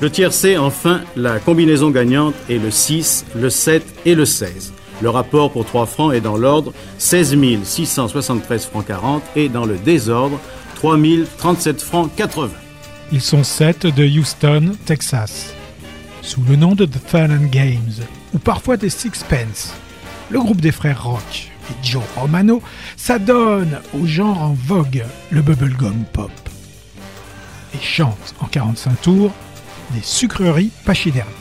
Le 0.00 0.08
tiercé, 0.10 0.56
enfin, 0.56 1.00
la 1.16 1.40
combinaison 1.40 1.90
gagnante 1.90 2.34
est 2.48 2.58
le 2.58 2.70
6, 2.70 3.26
le 3.34 3.50
7 3.50 3.84
et 4.06 4.14
le 4.14 4.24
16. 4.24 4.72
Le 5.02 5.10
rapport 5.10 5.50
pour 5.50 5.64
3 5.64 5.86
francs 5.86 6.14
est 6.14 6.20
dans 6.20 6.36
l'ordre 6.36 6.72
16 6.98 7.36
673 7.64 8.66
francs 8.66 8.86
40 8.86 9.22
et 9.34 9.48
dans 9.48 9.66
le 9.66 9.76
désordre 9.76 10.38
3 10.80 10.96
037 11.36 11.82
francs 11.82 12.10
80. 12.16 12.48
Ils 13.12 13.20
sont 13.20 13.44
sept 13.44 13.86
de 13.86 14.02
Houston, 14.02 14.72
Texas. 14.86 15.52
Sous 16.22 16.42
le 16.48 16.56
nom 16.56 16.74
de 16.74 16.86
The 16.86 16.96
Fun 17.06 17.36
Games, 17.50 18.06
ou 18.32 18.38
parfois 18.38 18.78
des 18.78 18.88
Sixpence, 18.88 19.74
le 20.30 20.38
groupe 20.38 20.62
des 20.62 20.72
frères 20.72 21.04
Rock 21.04 21.50
et 21.68 21.86
Joe 21.86 22.02
Romano 22.16 22.62
s'adonne 22.96 23.78
au 23.92 24.06
genre 24.06 24.40
en 24.40 24.54
vogue, 24.54 25.04
le 25.30 25.42
bubblegum 25.42 26.04
pop, 26.14 26.30
et 27.74 27.82
chante 27.82 28.34
en 28.40 28.46
45 28.46 29.02
tours 29.02 29.32
des 29.90 30.00
sucreries 30.02 30.70
pachydermiques. 30.86 31.39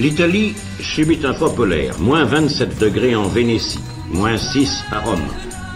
L'Italie 0.00 0.54
subit 0.80 1.20
un 1.24 1.34
froid 1.34 1.54
polaire, 1.54 1.98
moins 2.00 2.24
27 2.24 2.78
degrés 2.78 3.14
en 3.14 3.28
Vénétie, 3.28 3.80
moins 4.10 4.36
6 4.36 4.84
à 4.90 5.00
Rome. 5.00 5.20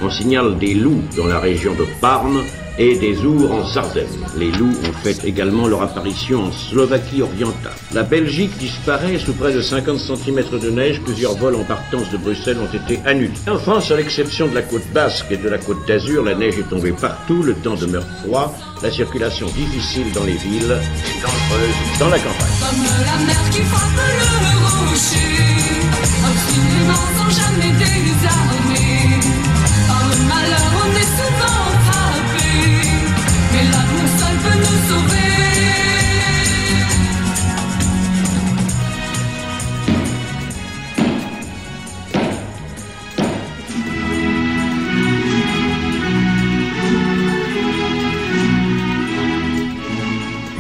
On 0.03 0.11
signale 0.11 0.59
des 0.59 0.75
loups 0.75 1.03
dans 1.17 1.27
la 1.27 1.39
région 1.39 1.75
de 1.75 1.87
Parme 2.01 2.43
et 2.79 2.97
des 2.97 3.25
ours 3.25 3.51
en 3.51 3.67
Sardaigne. 3.67 4.07
Les 4.37 4.51
loups 4.51 4.77
ont 4.89 4.93
fait 5.03 5.25
également 5.25 5.67
leur 5.67 5.83
apparition 5.83 6.45
en 6.45 6.53
Slovaquie 6.53 7.23
orientale. 7.23 7.73
La 7.93 8.03
Belgique 8.03 8.57
disparaît 8.59 9.19
sous 9.19 9.33
près 9.33 9.53
de 9.53 9.61
50 9.61 9.99
cm 9.99 10.43
de 10.61 10.71
neige. 10.71 11.01
Plusieurs 11.03 11.35
vols 11.37 11.57
en 11.57 11.65
partance 11.65 12.11
de 12.11 12.17
Bruxelles 12.17 12.59
ont 12.59 12.75
été 12.77 13.01
annulés. 13.05 13.33
En 13.49 13.59
France, 13.59 13.91
à 13.91 13.97
l'exception 13.97 14.49
de 14.49 14.55
la 14.55 14.63
côte 14.63 14.87
basque 14.93 15.27
et 15.31 15.37
de 15.37 15.49
la 15.49 15.59
côte 15.59 15.87
d'Azur, 15.87 16.23
la 16.25 16.35
neige 16.35 16.59
est 16.59 16.69
tombée 16.69 16.93
partout. 16.93 17.43
Le 17.43 17.55
temps 17.55 17.75
demeure 17.75 18.07
froid. 18.23 18.55
La 18.83 18.91
circulation 18.91 19.47
difficile 19.47 20.13
dans 20.13 20.25
les 20.25 20.37
villes 20.37 20.77
et 20.77 21.21
dangereuse 21.23 21.99
dans 21.99 22.09
la 22.09 22.19
campagne. 22.19 22.47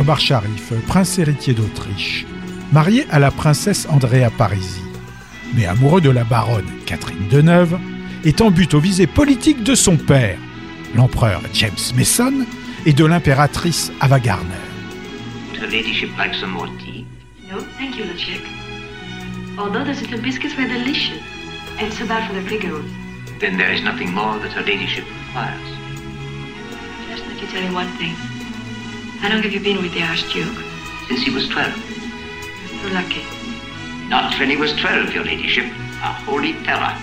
Omar 0.06 0.20
Sharif, 0.20 0.72
prince 0.86 1.18
héritier 1.18 1.52
d'Autriche, 1.52 2.26
marié 2.70 3.08
à 3.10 3.18
la 3.18 3.32
princesse 3.32 3.88
Andrea 3.90 4.30
Parisi, 4.30 4.80
mais 5.56 5.66
amoureux 5.66 6.00
de 6.00 6.10
la 6.10 6.22
baronne 6.22 6.70
Catherine 6.86 7.26
Deneuve, 7.28 7.76
est 8.24 8.40
en 8.40 8.52
but 8.52 8.72
aux 8.74 8.78
visées 8.78 9.08
politiques 9.08 9.64
de 9.64 9.74
son 9.74 9.96
père, 9.96 10.38
l'empereur 10.94 11.42
James 11.52 11.72
Mason, 11.96 12.46
et 12.84 12.92
de 12.92 13.04
l'impératrice 13.04 13.90
Ava 14.00 14.20
Gardner. 14.20 14.54
Would 15.50 15.60
her 15.60 15.66
ladyship 15.66 16.10
like 16.16 16.36
some 16.36 16.52
more 16.52 16.68
tea? 16.78 17.04
No, 17.50 17.58
thank 17.76 17.96
you, 17.96 18.04
Lucic. 18.04 18.42
Although 19.58 19.82
those 19.82 20.00
little 20.02 20.22
biscuits 20.22 20.56
were 20.56 20.68
delicious. 20.68 21.18
And 21.80 21.92
so 21.92 22.06
bad 22.06 22.28
for 22.28 22.40
the 22.40 22.48
figures. 22.48 22.84
Then 23.40 23.58
there 23.58 23.74
is 23.74 23.82
nothing 23.82 24.14
more 24.14 24.38
that 24.38 24.52
her 24.52 24.62
ladyship 24.62 25.04
requires. 25.26 25.66
Just 27.10 27.26
let 27.26 27.42
you 27.42 27.48
tell 27.48 27.64
you 27.64 27.74
one 27.74 27.88
thing. 27.98 28.14
How 29.20 29.30
long 29.30 29.42
have 29.42 29.52
you 29.52 29.60
been 29.60 29.82
with 29.82 29.92
the 29.92 30.02
Archduke? 30.02 30.58
Since 31.08 31.22
he 31.22 31.30
was 31.30 31.48
twelve. 31.48 31.74
You're 32.80 32.92
lucky. 32.92 33.24
Not 34.08 34.38
when 34.38 34.50
he 34.50 34.56
was 34.56 34.72
twelve, 34.74 35.12
your 35.14 35.24
ladyship. 35.24 35.64
A 35.64 36.12
holy 36.12 36.52
terror. 36.64 36.94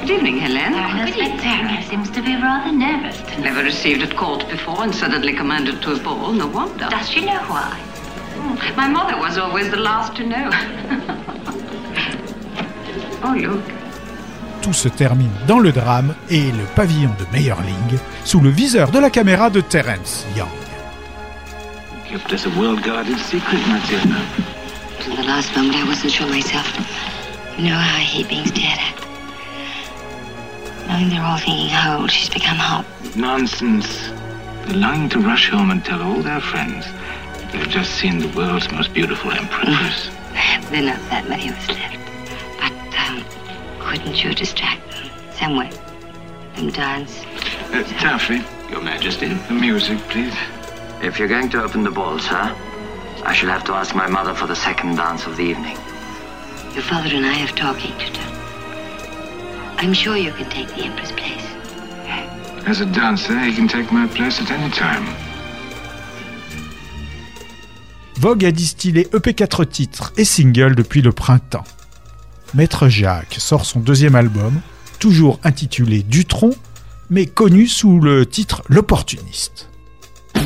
Good 0.00 0.10
evening, 0.10 0.38
Helene. 0.38 0.72
Miss 1.04 1.42
Turner 1.42 1.82
seems 1.82 2.10
to 2.10 2.22
be 2.22 2.36
rather 2.36 2.72
nervous. 2.72 3.20
Never 3.38 3.62
received 3.62 4.02
at 4.02 4.16
court 4.16 4.48
before 4.48 4.82
and 4.84 4.94
suddenly 4.94 5.32
commanded 5.34 5.82
to 5.82 5.92
a 5.94 5.98
ball. 5.98 6.32
No 6.32 6.46
wonder. 6.46 6.88
Does 6.88 7.08
she 7.10 7.24
know 7.24 7.42
why? 7.48 7.85
My 8.76 8.88
mother 8.88 9.16
was 9.18 9.38
always 9.38 9.70
the 9.70 9.76
last 9.76 10.14
to 10.16 10.24
know. 10.24 10.50
oh, 13.24 13.34
look. 13.34 13.64
Tout 14.62 14.72
se 14.72 14.88
termine 14.88 15.30
dans 15.46 15.58
le 15.60 15.72
drame 15.72 16.14
et 16.28 16.50
le 16.52 16.64
pavillon 16.74 17.10
de 17.18 17.26
Meyerling 17.32 17.98
sous 18.24 18.40
le 18.40 18.50
viseur 18.50 18.90
de 18.90 18.98
la 18.98 19.10
caméra 19.10 19.50
de 19.50 19.60
Terence 19.60 20.26
Young. 20.36 20.48
Kept 22.08 22.32
us 22.32 22.46
a 22.46 22.50
well-guarded 22.58 23.18
secret, 23.18 23.60
Matilda. 23.68 24.20
To 25.04 25.10
the 25.16 25.22
last 25.24 25.54
moment, 25.56 25.76
I 25.76 25.84
wasn't 25.86 26.12
sure 26.12 26.28
myself. 26.28 26.66
You 27.58 27.64
know 27.64 27.74
how 27.74 27.96
I 27.96 28.00
hate 28.00 28.28
being 28.28 28.46
stared 28.46 28.78
at. 28.78 28.94
Knowing 30.88 31.10
they're 31.10 31.22
all 31.22 31.38
thinking 31.38 31.68
how 31.68 32.00
old 32.00 32.10
she's 32.10 32.30
become 32.30 32.58
hot. 32.58 32.84
Nonsense. 33.16 34.10
They're 34.66 34.76
longing 34.76 35.08
to 35.10 35.20
rush 35.20 35.50
home 35.50 35.70
and 35.70 35.84
tell 35.84 36.02
all 36.02 36.22
their 36.22 36.40
friends 36.40 36.86
they've 37.56 37.68
just 37.68 37.94
seen 37.94 38.18
the 38.18 38.28
world's 38.36 38.70
most 38.70 38.92
beautiful 38.92 39.30
empress. 39.32 40.10
There 40.70 40.82
are 40.82 40.86
not 40.86 41.10
that 41.10 41.28
many 41.28 41.48
of 41.48 41.56
us 41.56 41.68
left. 41.68 41.96
But 42.58 42.72
um, 42.98 43.24
couldn't 43.78 44.22
you 44.24 44.34
distract 44.34 44.90
them 44.90 45.08
some 45.32 45.56
way? 45.56 45.70
And 46.56 46.74
dance? 46.74 47.22
Uh, 47.72 47.84
Taffy, 48.00 48.42
Your 48.70 48.80
Majesty. 48.82 49.28
the 49.28 49.54
music, 49.54 49.98
please. 50.08 50.34
If 51.02 51.18
you're 51.18 51.28
going 51.28 51.48
to 51.50 51.62
open 51.62 51.84
the 51.84 51.90
ball, 51.92 52.18
sir, 52.18 52.52
I 53.24 53.32
shall 53.32 53.48
have 53.48 53.62
to 53.64 53.74
ask 53.74 53.94
my 53.94 54.08
mother 54.08 54.34
for 54.34 54.46
the 54.48 54.56
second 54.56 54.96
dance 54.96 55.24
of 55.26 55.36
the 55.36 55.44
evening. 55.44 55.76
Your 56.74 56.82
father 56.82 57.10
and 57.14 57.24
I 57.24 57.32
have 57.34 57.54
talking 57.54 57.96
to 57.96 58.12
do. 58.12 58.20
I'm 59.78 59.92
sure 59.94 60.16
you 60.16 60.32
can 60.32 60.50
take 60.50 60.68
the 60.68 60.82
Empress' 60.84 61.12
place. 61.12 61.46
As 62.66 62.80
a 62.80 62.86
dancer, 62.86 63.38
he 63.38 63.54
can 63.54 63.68
take 63.68 63.92
my 63.92 64.08
place 64.08 64.40
at 64.40 64.50
any 64.50 64.70
time. 64.70 65.04
Vogue 68.18 68.46
a 68.46 68.50
distillé 68.50 69.04
EP4 69.12 69.66
titres 69.66 70.12
et 70.16 70.24
singles 70.24 70.74
depuis 70.74 71.02
le 71.02 71.12
printemps. 71.12 71.64
Maître 72.54 72.88
Jacques 72.88 73.36
sort 73.38 73.66
son 73.66 73.80
deuxième 73.80 74.14
album, 74.14 74.60
toujours 74.98 75.38
intitulé 75.44 76.02
Dutron, 76.02 76.54
mais 77.10 77.26
connu 77.26 77.66
sous 77.66 78.00
le 78.00 78.24
titre 78.24 78.62
L'opportuniste. 78.68 79.68
Je 80.34 80.40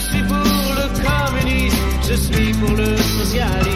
suis 0.00 0.22
pour 0.22 0.74
le 0.74 0.88
communisme, 1.02 1.76
je 2.08 2.14
suis 2.14 2.52
pour 2.54 2.74
le 2.74 2.96
socialisme 2.96 3.71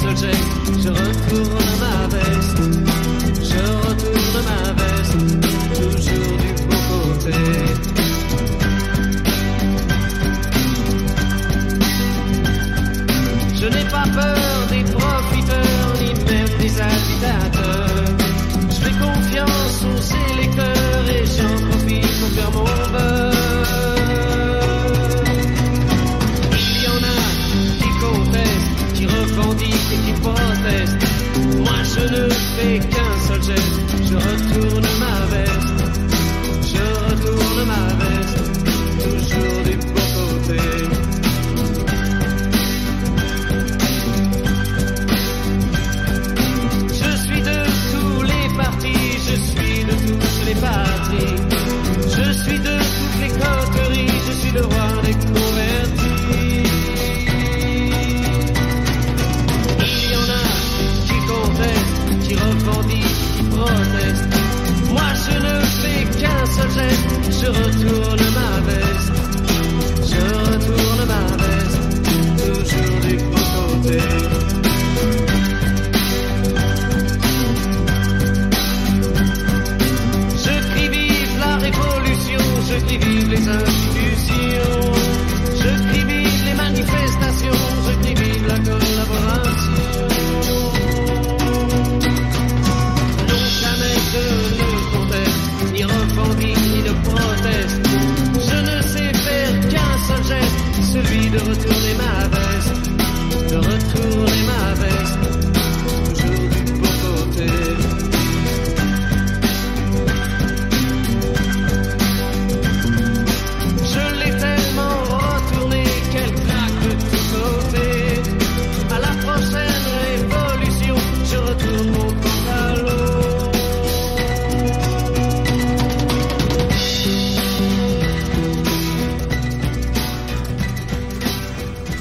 seul 0.00 0.16
geste, 0.16 0.38
je 0.78 0.88
retourne 0.88 1.77
je 34.46 34.67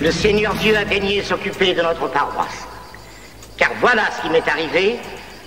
Le 0.07 0.13
Seigneur 0.13 0.53
Dieu 0.53 0.77
a 0.77 0.85
daigné 0.85 1.21
s'occuper 1.21 1.73
de 1.73 1.81
notre 1.81 2.07
paroisse. 2.07 2.65
Car 3.57 3.71
voilà 3.81 4.03
ce 4.15 4.21
qui 4.21 4.29
m'est 4.29 4.47
arrivé 4.47 4.95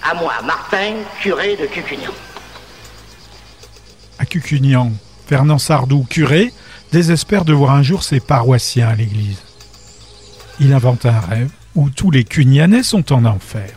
à 0.03 0.13
moi, 0.13 0.35
Martin, 0.45 0.97
curé 1.23 1.57
de 1.57 1.65
Cucugnan. 1.65 2.13
À 4.19 4.27
Cucugnan, 4.27 4.93
Fernand 5.27 5.57
Sardou, 5.57 6.05
curé, 6.05 6.53
désespère 6.93 7.47
de 7.47 7.55
voir 7.55 7.71
un 7.71 7.83
jour 7.83 8.03
ses 8.03 8.21
paroissiens 8.21 8.89
à 8.89 8.95
l'église. 8.95 9.43
Il 10.61 10.75
invente 10.75 11.07
un 11.07 11.21
rêve 11.21 11.51
où 11.75 11.89
tous 11.89 12.11
les 12.11 12.25
Cunianais 12.25 12.83
sont 12.83 13.15
en 13.15 13.25
enfer. 13.25 13.71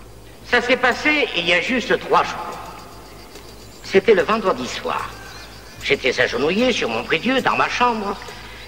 Ça 0.52 0.62
s'est 0.62 0.76
passé 0.76 1.30
il 1.38 1.48
y 1.48 1.54
a 1.54 1.62
juste 1.62 1.98
trois 1.98 2.26
jours. 2.26 2.60
C'était 3.86 4.16
le 4.16 4.24
vendredi 4.24 4.68
soir. 4.68 5.10
J'étais 5.82 6.20
agenouillé 6.20 6.74
sur 6.74 6.90
mon 6.90 7.06
prie-dieu 7.06 7.40
dans 7.40 7.56
ma 7.56 7.70
chambre 7.70 8.18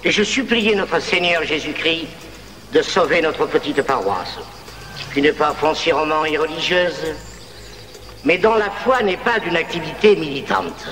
et 0.06 0.12
je 0.12 0.22
suppliais 0.22 0.76
notre 0.76 1.02
Seigneur 1.02 1.44
Jésus-Christ 1.44 2.08
de 2.72 2.82
sauver 2.84 3.22
notre 3.22 3.48
petite 3.48 3.82
paroisse, 3.82 4.38
qui 5.14 5.22
n'est 5.22 5.34
pas 5.34 5.54
foncièrement 5.54 6.26
irreligieuse, 6.26 7.16
mais 8.24 8.38
dont 8.38 8.54
la 8.54 8.70
foi 8.70 9.02
n'est 9.02 9.18
pas 9.18 9.40
d'une 9.40 9.56
activité 9.56 10.16
militante. 10.16 10.88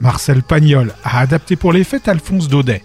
Marcel 0.00 0.42
Pagnol 0.42 0.94
a 1.04 1.20
adapté 1.20 1.54
pour 1.54 1.72
les 1.72 1.84
fêtes 1.84 2.08
Alphonse 2.08 2.48
Daudet, 2.48 2.82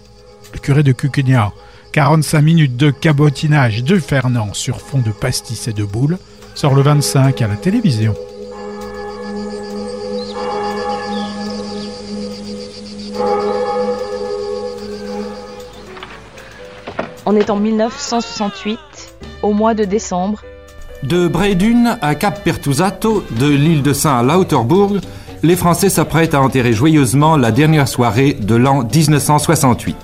le 0.52 0.58
curé 0.58 0.82
de 0.82 0.92
Cucugnard. 0.92 1.52
45 1.92 2.42
minutes 2.42 2.76
de 2.76 2.90
cabotinage 2.90 3.82
de 3.82 3.98
Fernand 3.98 4.52
sur 4.52 4.78
fond 4.78 4.98
de 4.98 5.10
pastis 5.10 5.68
et 5.68 5.72
de 5.72 5.84
boules 5.84 6.18
sort 6.54 6.74
le 6.74 6.82
25 6.82 7.40
à 7.40 7.48
la 7.48 7.56
télévision. 7.56 8.14
On 17.30 17.36
est 17.36 17.50
en 17.50 17.56
1968, 17.56 18.78
au 19.42 19.52
mois 19.52 19.74
de 19.74 19.84
décembre. 19.84 20.44
De 21.02 21.28
Bredun 21.28 21.98
à 22.00 22.14
Cap 22.14 22.42
Pertusato, 22.42 23.22
de 23.38 23.46
l'île 23.46 23.82
de 23.82 23.92
Saint 23.92 24.16
à 24.16 24.22
Lauterbourg, 24.22 24.96
les 25.42 25.54
Français 25.54 25.90
s'apprêtent 25.90 26.32
à 26.32 26.40
enterrer 26.40 26.72
joyeusement 26.72 27.36
la 27.36 27.52
dernière 27.52 27.86
soirée 27.86 28.32
de 28.32 28.54
l'an 28.54 28.82
1968. 28.82 29.94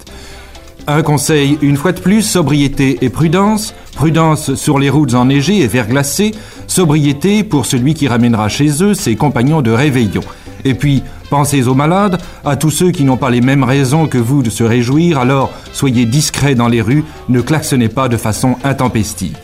Un 0.86 1.02
conseil, 1.02 1.56
une 1.62 1.78
fois 1.78 1.92
de 1.92 2.00
plus, 2.00 2.20
sobriété 2.20 2.98
et 3.00 3.08
prudence. 3.08 3.74
Prudence 3.94 4.54
sur 4.54 4.78
les 4.78 4.90
routes 4.90 5.14
enneigées 5.14 5.60
et 5.60 5.66
verglacées. 5.66 6.32
Sobriété 6.66 7.42
pour 7.42 7.64
celui 7.64 7.94
qui 7.94 8.06
ramènera 8.06 8.50
chez 8.50 8.82
eux 8.82 8.92
ses 8.92 9.16
compagnons 9.16 9.62
de 9.62 9.70
réveillon. 9.70 10.20
Et 10.66 10.74
puis, 10.74 11.02
pensez 11.34 11.66
aux 11.66 11.74
malades, 11.74 12.20
à 12.44 12.54
tous 12.54 12.70
ceux 12.70 12.92
qui 12.92 13.02
n'ont 13.02 13.16
pas 13.16 13.28
les 13.28 13.40
mêmes 13.40 13.64
raisons 13.64 14.06
que 14.06 14.18
vous 14.18 14.44
de 14.44 14.50
se 14.50 14.62
réjouir, 14.62 15.18
alors 15.18 15.50
soyez 15.72 16.06
discrets 16.06 16.54
dans 16.54 16.68
les 16.68 16.80
rues, 16.80 17.02
ne 17.28 17.40
klaxonnez 17.40 17.88
pas 17.88 18.06
de 18.06 18.16
façon 18.16 18.54
intempestive. 18.62 19.36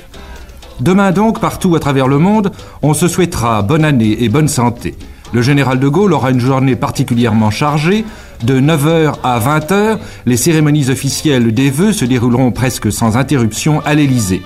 Demain 0.79 1.11
donc, 1.11 1.41
partout 1.41 1.75
à 1.75 1.81
travers 1.81 2.07
le 2.07 2.19
monde, 2.19 2.53
on 2.83 2.95
se 2.95 3.09
souhaitera 3.09 3.63
bonne 3.63 3.85
année 3.85 4.23
et 4.23 4.29
bonne 4.29 4.47
santé. 4.47 4.95
Le 5.33 5.43
général 5.43 5.81
de 5.81 5.89
Gaulle 5.89 6.13
aura 6.13 6.31
une 6.31 6.39
journée 6.39 6.77
particulièrement 6.77 7.51
chargée. 7.51 8.05
De 8.45 8.61
9h 8.61 9.15
à 9.25 9.41
20h, 9.41 9.99
les 10.27 10.37
cérémonies 10.37 10.91
officielles 10.91 11.53
des 11.53 11.71
vœux 11.71 11.93
se 11.93 12.05
dérouleront 12.05 12.53
presque 12.53 12.93
sans 12.93 13.17
interruption 13.17 13.81
à 13.85 13.95
l'Élysée. 13.95 14.43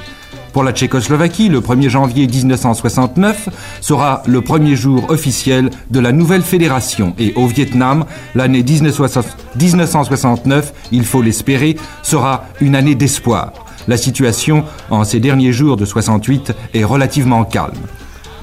Pour 0.55 0.63
la 0.63 0.73
Tchécoslovaquie, 0.73 1.49
le 1.49 1.61
1er 1.61 1.89
janvier 1.89 2.29
1969 2.29 3.49
sera 3.81 4.23
le 4.25 4.41
premier 4.41 4.77
jour 4.77 5.11
officiel 5.11 5.69
de 5.91 5.99
la 5.99 6.13
nouvelle 6.13 6.43
fédération 6.43 7.13
et 7.19 7.33
au 7.35 7.49
Vietnam, 7.49 8.05
l'année 8.37 8.63
1969, 8.63 10.73
il 10.93 11.05
faut 11.05 11.23
l'espérer, 11.23 11.75
sera 12.05 12.45
une 12.61 12.77
année 12.77 12.95
d'espoir. 12.95 13.53
La 13.89 13.97
situation 13.97 14.63
en 14.91 15.03
ces 15.03 15.19
derniers 15.19 15.53
jours 15.53 15.77
de 15.77 15.85
68 15.85 16.53
est 16.73 16.85
relativement 16.85 17.45
calme. 17.45 17.75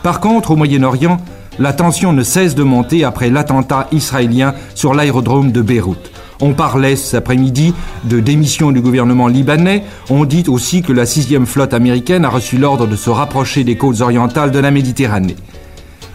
Par 0.03 0.19
contre, 0.19 0.51
au 0.51 0.57
Moyen-Orient, 0.57 1.17
la 1.59 1.71
tension 1.71 2.11
ne 2.11 2.23
cesse 2.23 2.55
de 2.55 2.63
monter 2.63 3.05
après 3.05 3.29
l'attentat 3.29 3.87
israélien 3.93 4.53
sur 4.75 4.93
l'aérodrome 4.93 5.53
de 5.53 5.61
Beyrouth. 5.61 6.11
On 6.41 6.53
parlait 6.53 6.95
cet 6.95 7.13
après-midi 7.13 7.73
de 8.03 8.19
démission 8.19 8.71
du 8.71 8.81
gouvernement 8.81 9.27
libanais. 9.27 9.83
On 10.09 10.25
dit 10.25 10.45
aussi 10.47 10.81
que 10.81 10.91
la 10.91 11.05
sixième 11.05 11.45
flotte 11.45 11.73
américaine 11.73 12.25
a 12.25 12.29
reçu 12.29 12.57
l'ordre 12.57 12.87
de 12.87 12.95
se 12.95 13.11
rapprocher 13.11 13.63
des 13.63 13.77
côtes 13.77 14.01
orientales 14.01 14.49
de 14.49 14.57
la 14.57 14.71
Méditerranée. 14.71 15.35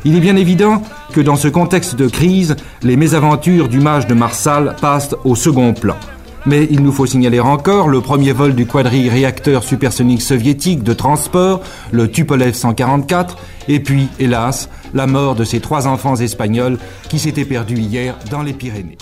Il 0.04 0.16
est 0.16 0.20
bien 0.20 0.36
évident 0.36 0.82
que 1.12 1.20
dans 1.20 1.36
ce 1.36 1.46
contexte 1.46 1.94
de 1.94 2.08
crise, 2.08 2.56
les 2.82 2.96
mésaventures 2.96 3.68
du 3.68 3.78
mage 3.78 4.08
de 4.08 4.14
Marsal 4.14 4.74
passent 4.80 5.14
au 5.24 5.36
second 5.36 5.74
plan. 5.74 5.96
Mais 6.44 6.66
il 6.70 6.82
nous 6.82 6.92
faut 6.92 7.06
signaler 7.06 7.40
encore 7.40 7.88
le 7.88 8.00
premier 8.00 8.32
vol 8.32 8.54
du 8.54 8.66
quadri-réacteur 8.66 9.64
supersonique 9.64 10.22
soviétique 10.22 10.82
de 10.84 10.92
transport, 10.92 11.60
le 11.90 12.08
Tupolev 12.08 12.54
144, 12.54 13.36
et 13.68 13.80
puis, 13.80 14.08
hélas, 14.20 14.68
la 14.94 15.08
mort 15.08 15.34
de 15.34 15.42
ces 15.42 15.58
trois 15.58 15.88
enfants 15.88 16.16
espagnols 16.16 16.78
qui 17.08 17.18
s'étaient 17.18 17.44
perdus 17.44 17.78
hier 17.78 18.16
dans 18.30 18.42
les 18.42 18.52
Pyrénées. 18.52 18.98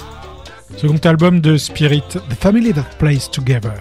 Second 0.76 0.98
album 1.04 1.40
de 1.40 1.56
Spirit, 1.56 2.02
The 2.28 2.34
Family 2.34 2.72
That 2.72 2.96
Plays 2.98 3.28
Together, 3.30 3.74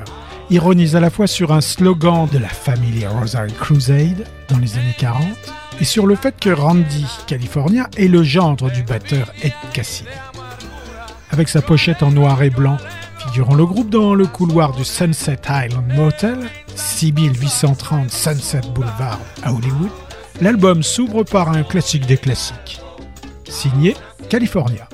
ironise 0.50 0.96
à 0.96 1.00
la 1.00 1.10
fois 1.10 1.28
sur 1.28 1.52
un 1.52 1.62
slogan 1.62 2.28
de 2.32 2.38
la 2.38 2.50
famille 2.50 3.08
Rosary 3.08 3.52
Crusade 3.54 4.28
dans 4.50 4.60
les 4.60 4.78
années 4.78 4.96
40 4.98 5.24
et 5.82 5.86
sur 5.86 6.06
le 6.06 6.16
fait 6.16 6.36
que 6.40 6.50
Randy 6.52 7.06
California 7.26 7.90
est 7.98 8.08
le 8.08 8.24
gendre 8.24 8.70
du 8.70 8.84
batteur 8.84 9.34
Ed 9.42 9.54
Cassidy. 9.74 10.10
Avec 11.32 11.50
sa 11.50 11.62
pochette 11.62 12.04
en 12.04 12.12
noir 12.12 12.44
et 12.44 12.52
blanc, 12.52 12.78
figurant 13.18 13.56
le 13.56 13.66
groupe 13.66 13.90
dans 13.90 14.14
le 14.14 14.28
couloir 14.28 14.74
du 14.74 14.84
Sunset 14.84 15.40
Island 15.50 15.92
Motel, 15.96 16.38
6830 16.76 18.12
Sunset 18.12 18.62
Boulevard 18.76 19.20
à 19.42 19.52
Hollywood, 19.52 19.90
l'album 20.42 20.84
s'ouvre 20.84 21.24
par 21.24 21.50
un 21.50 21.64
classique 21.64 22.06
des 22.06 22.18
classiques, 22.18 22.80
signé 23.50 23.96
California. 24.30 24.88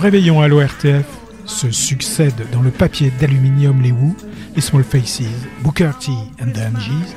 Réveillon 0.00 0.40
à 0.40 0.48
l'ORTF. 0.48 1.06
Se 1.46 1.70
succèdent 1.70 2.46
dans 2.52 2.62
le 2.62 2.70
papier 2.70 3.12
d'aluminium 3.20 3.80
les 3.82 3.92
Who, 3.92 4.16
les 4.54 4.60
Small 4.60 4.84
Faces, 4.84 5.28
Booker 5.62 5.90
T 6.00 6.12
and 6.40 6.52
the 6.52 6.76
Angies, 6.76 7.14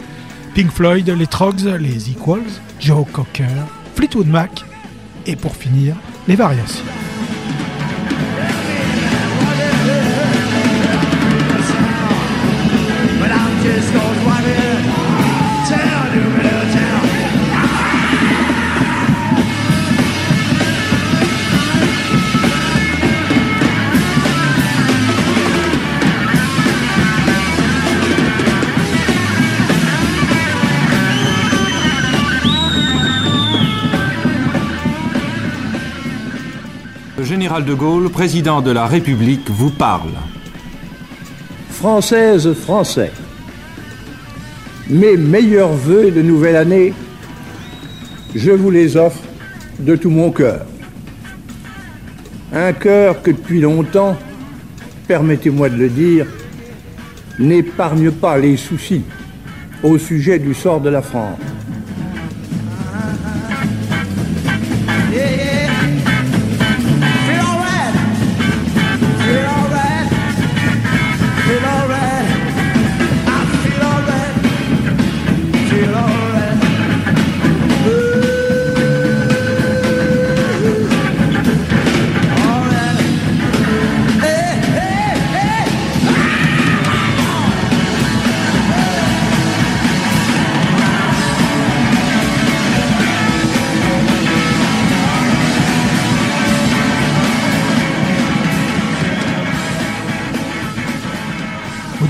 Pink 0.54 0.72
Floyd, 0.72 1.08
les 1.10 1.28
Trogs, 1.28 1.66
les 1.80 2.10
Equals, 2.10 2.42
Joe 2.80 3.06
Cocker, 3.12 3.46
Fleetwood 3.96 4.28
Mac 4.28 4.66
et 5.26 5.36
pour 5.36 5.56
finir, 5.56 5.96
les 6.28 6.36
variations. 6.36 6.84
Général 37.54 37.66
de 37.66 37.74
Gaulle, 37.76 38.10
président 38.10 38.62
de 38.62 38.72
la 38.72 38.88
République, 38.88 39.48
vous 39.50 39.70
parle. 39.70 40.14
Françaises, 41.70 42.52
Français, 42.54 43.12
mes 44.90 45.18
meilleurs 45.18 45.74
voeux 45.74 46.10
de 46.10 46.24
nouvelle 46.24 46.56
année, 46.56 46.94
je 48.34 48.50
vous 48.50 48.72
les 48.72 48.98
offre 48.98 49.22
de 49.80 49.96
tout 49.96 50.10
mon 50.10 50.32
cœur. 50.32 50.66
Un 52.52 52.74
cœur 52.74 53.22
que 53.22 53.30
depuis 53.30 53.62
longtemps, 53.62 54.18
permettez-moi 55.08 55.70
de 55.70 55.76
le 55.76 55.90
dire, 55.90 56.26
n'épargne 57.38 58.10
pas 58.10 58.40
les 58.40 58.58
soucis 58.58 59.04
au 59.84 60.00
sujet 60.00 60.40
du 60.40 60.56
sort 60.56 60.82
de 60.82 60.90
la 60.90 61.04
France. 61.04 61.38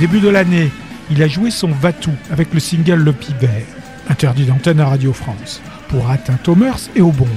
Début 0.08 0.20
de 0.20 0.28
l'année, 0.28 0.70
il 1.12 1.24
a 1.24 1.30
joué 1.30 1.50
son 1.50 1.70
Vatou 1.70 2.12
avec 2.30 2.54
le 2.54 2.60
single 2.60 3.00
Le 3.00 3.14
Pibert, 3.14 3.64
interdit 4.10 4.44
d'antenne 4.44 4.82
à 4.82 4.88
Radio 4.88 5.14
France, 5.14 5.62
pour 5.88 6.10
atteinte 6.10 6.46
aux 6.50 6.56
mœurs 6.56 6.90
et 6.94 7.02
aux 7.02 7.14
bombes. 7.14 7.30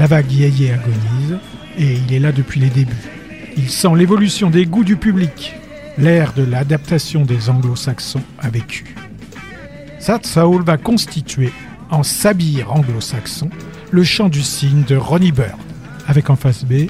La 0.00 0.08
vague 0.08 0.32
yéyé 0.32 0.72
agonise, 0.72 1.38
et 1.78 1.94
il 1.94 2.12
est 2.12 2.18
là 2.18 2.32
depuis 2.32 2.58
les 2.58 2.70
débuts. 2.70 3.08
Il 3.56 3.70
sent 3.70 3.94
l'évolution 3.94 4.50
des 4.50 4.66
goûts 4.66 4.82
du 4.82 4.96
public. 4.96 5.54
L'ère 5.96 6.32
de 6.32 6.42
l'adaptation 6.42 7.24
des 7.24 7.48
anglo-saxons 7.48 8.24
a 8.40 8.50
vécu. 8.50 8.96
Sad 10.00 10.26
Soul 10.26 10.64
va 10.64 10.76
constituer, 10.76 11.52
en 11.88 12.02
sabir 12.02 12.72
anglo-saxon, 12.72 13.48
le 13.92 14.02
chant 14.02 14.28
du 14.28 14.42
cygne 14.42 14.82
de 14.82 14.96
Ronnie 14.96 15.30
Bird, 15.30 15.60
avec 16.08 16.30
en 16.30 16.36
face 16.36 16.64
B 16.64 16.88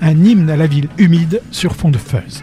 un 0.00 0.24
hymne 0.24 0.48
à 0.48 0.56
la 0.56 0.68
ville 0.68 0.88
humide 0.96 1.42
sur 1.50 1.76
fond 1.76 1.90
de 1.90 1.98
fuzz. 1.98 2.42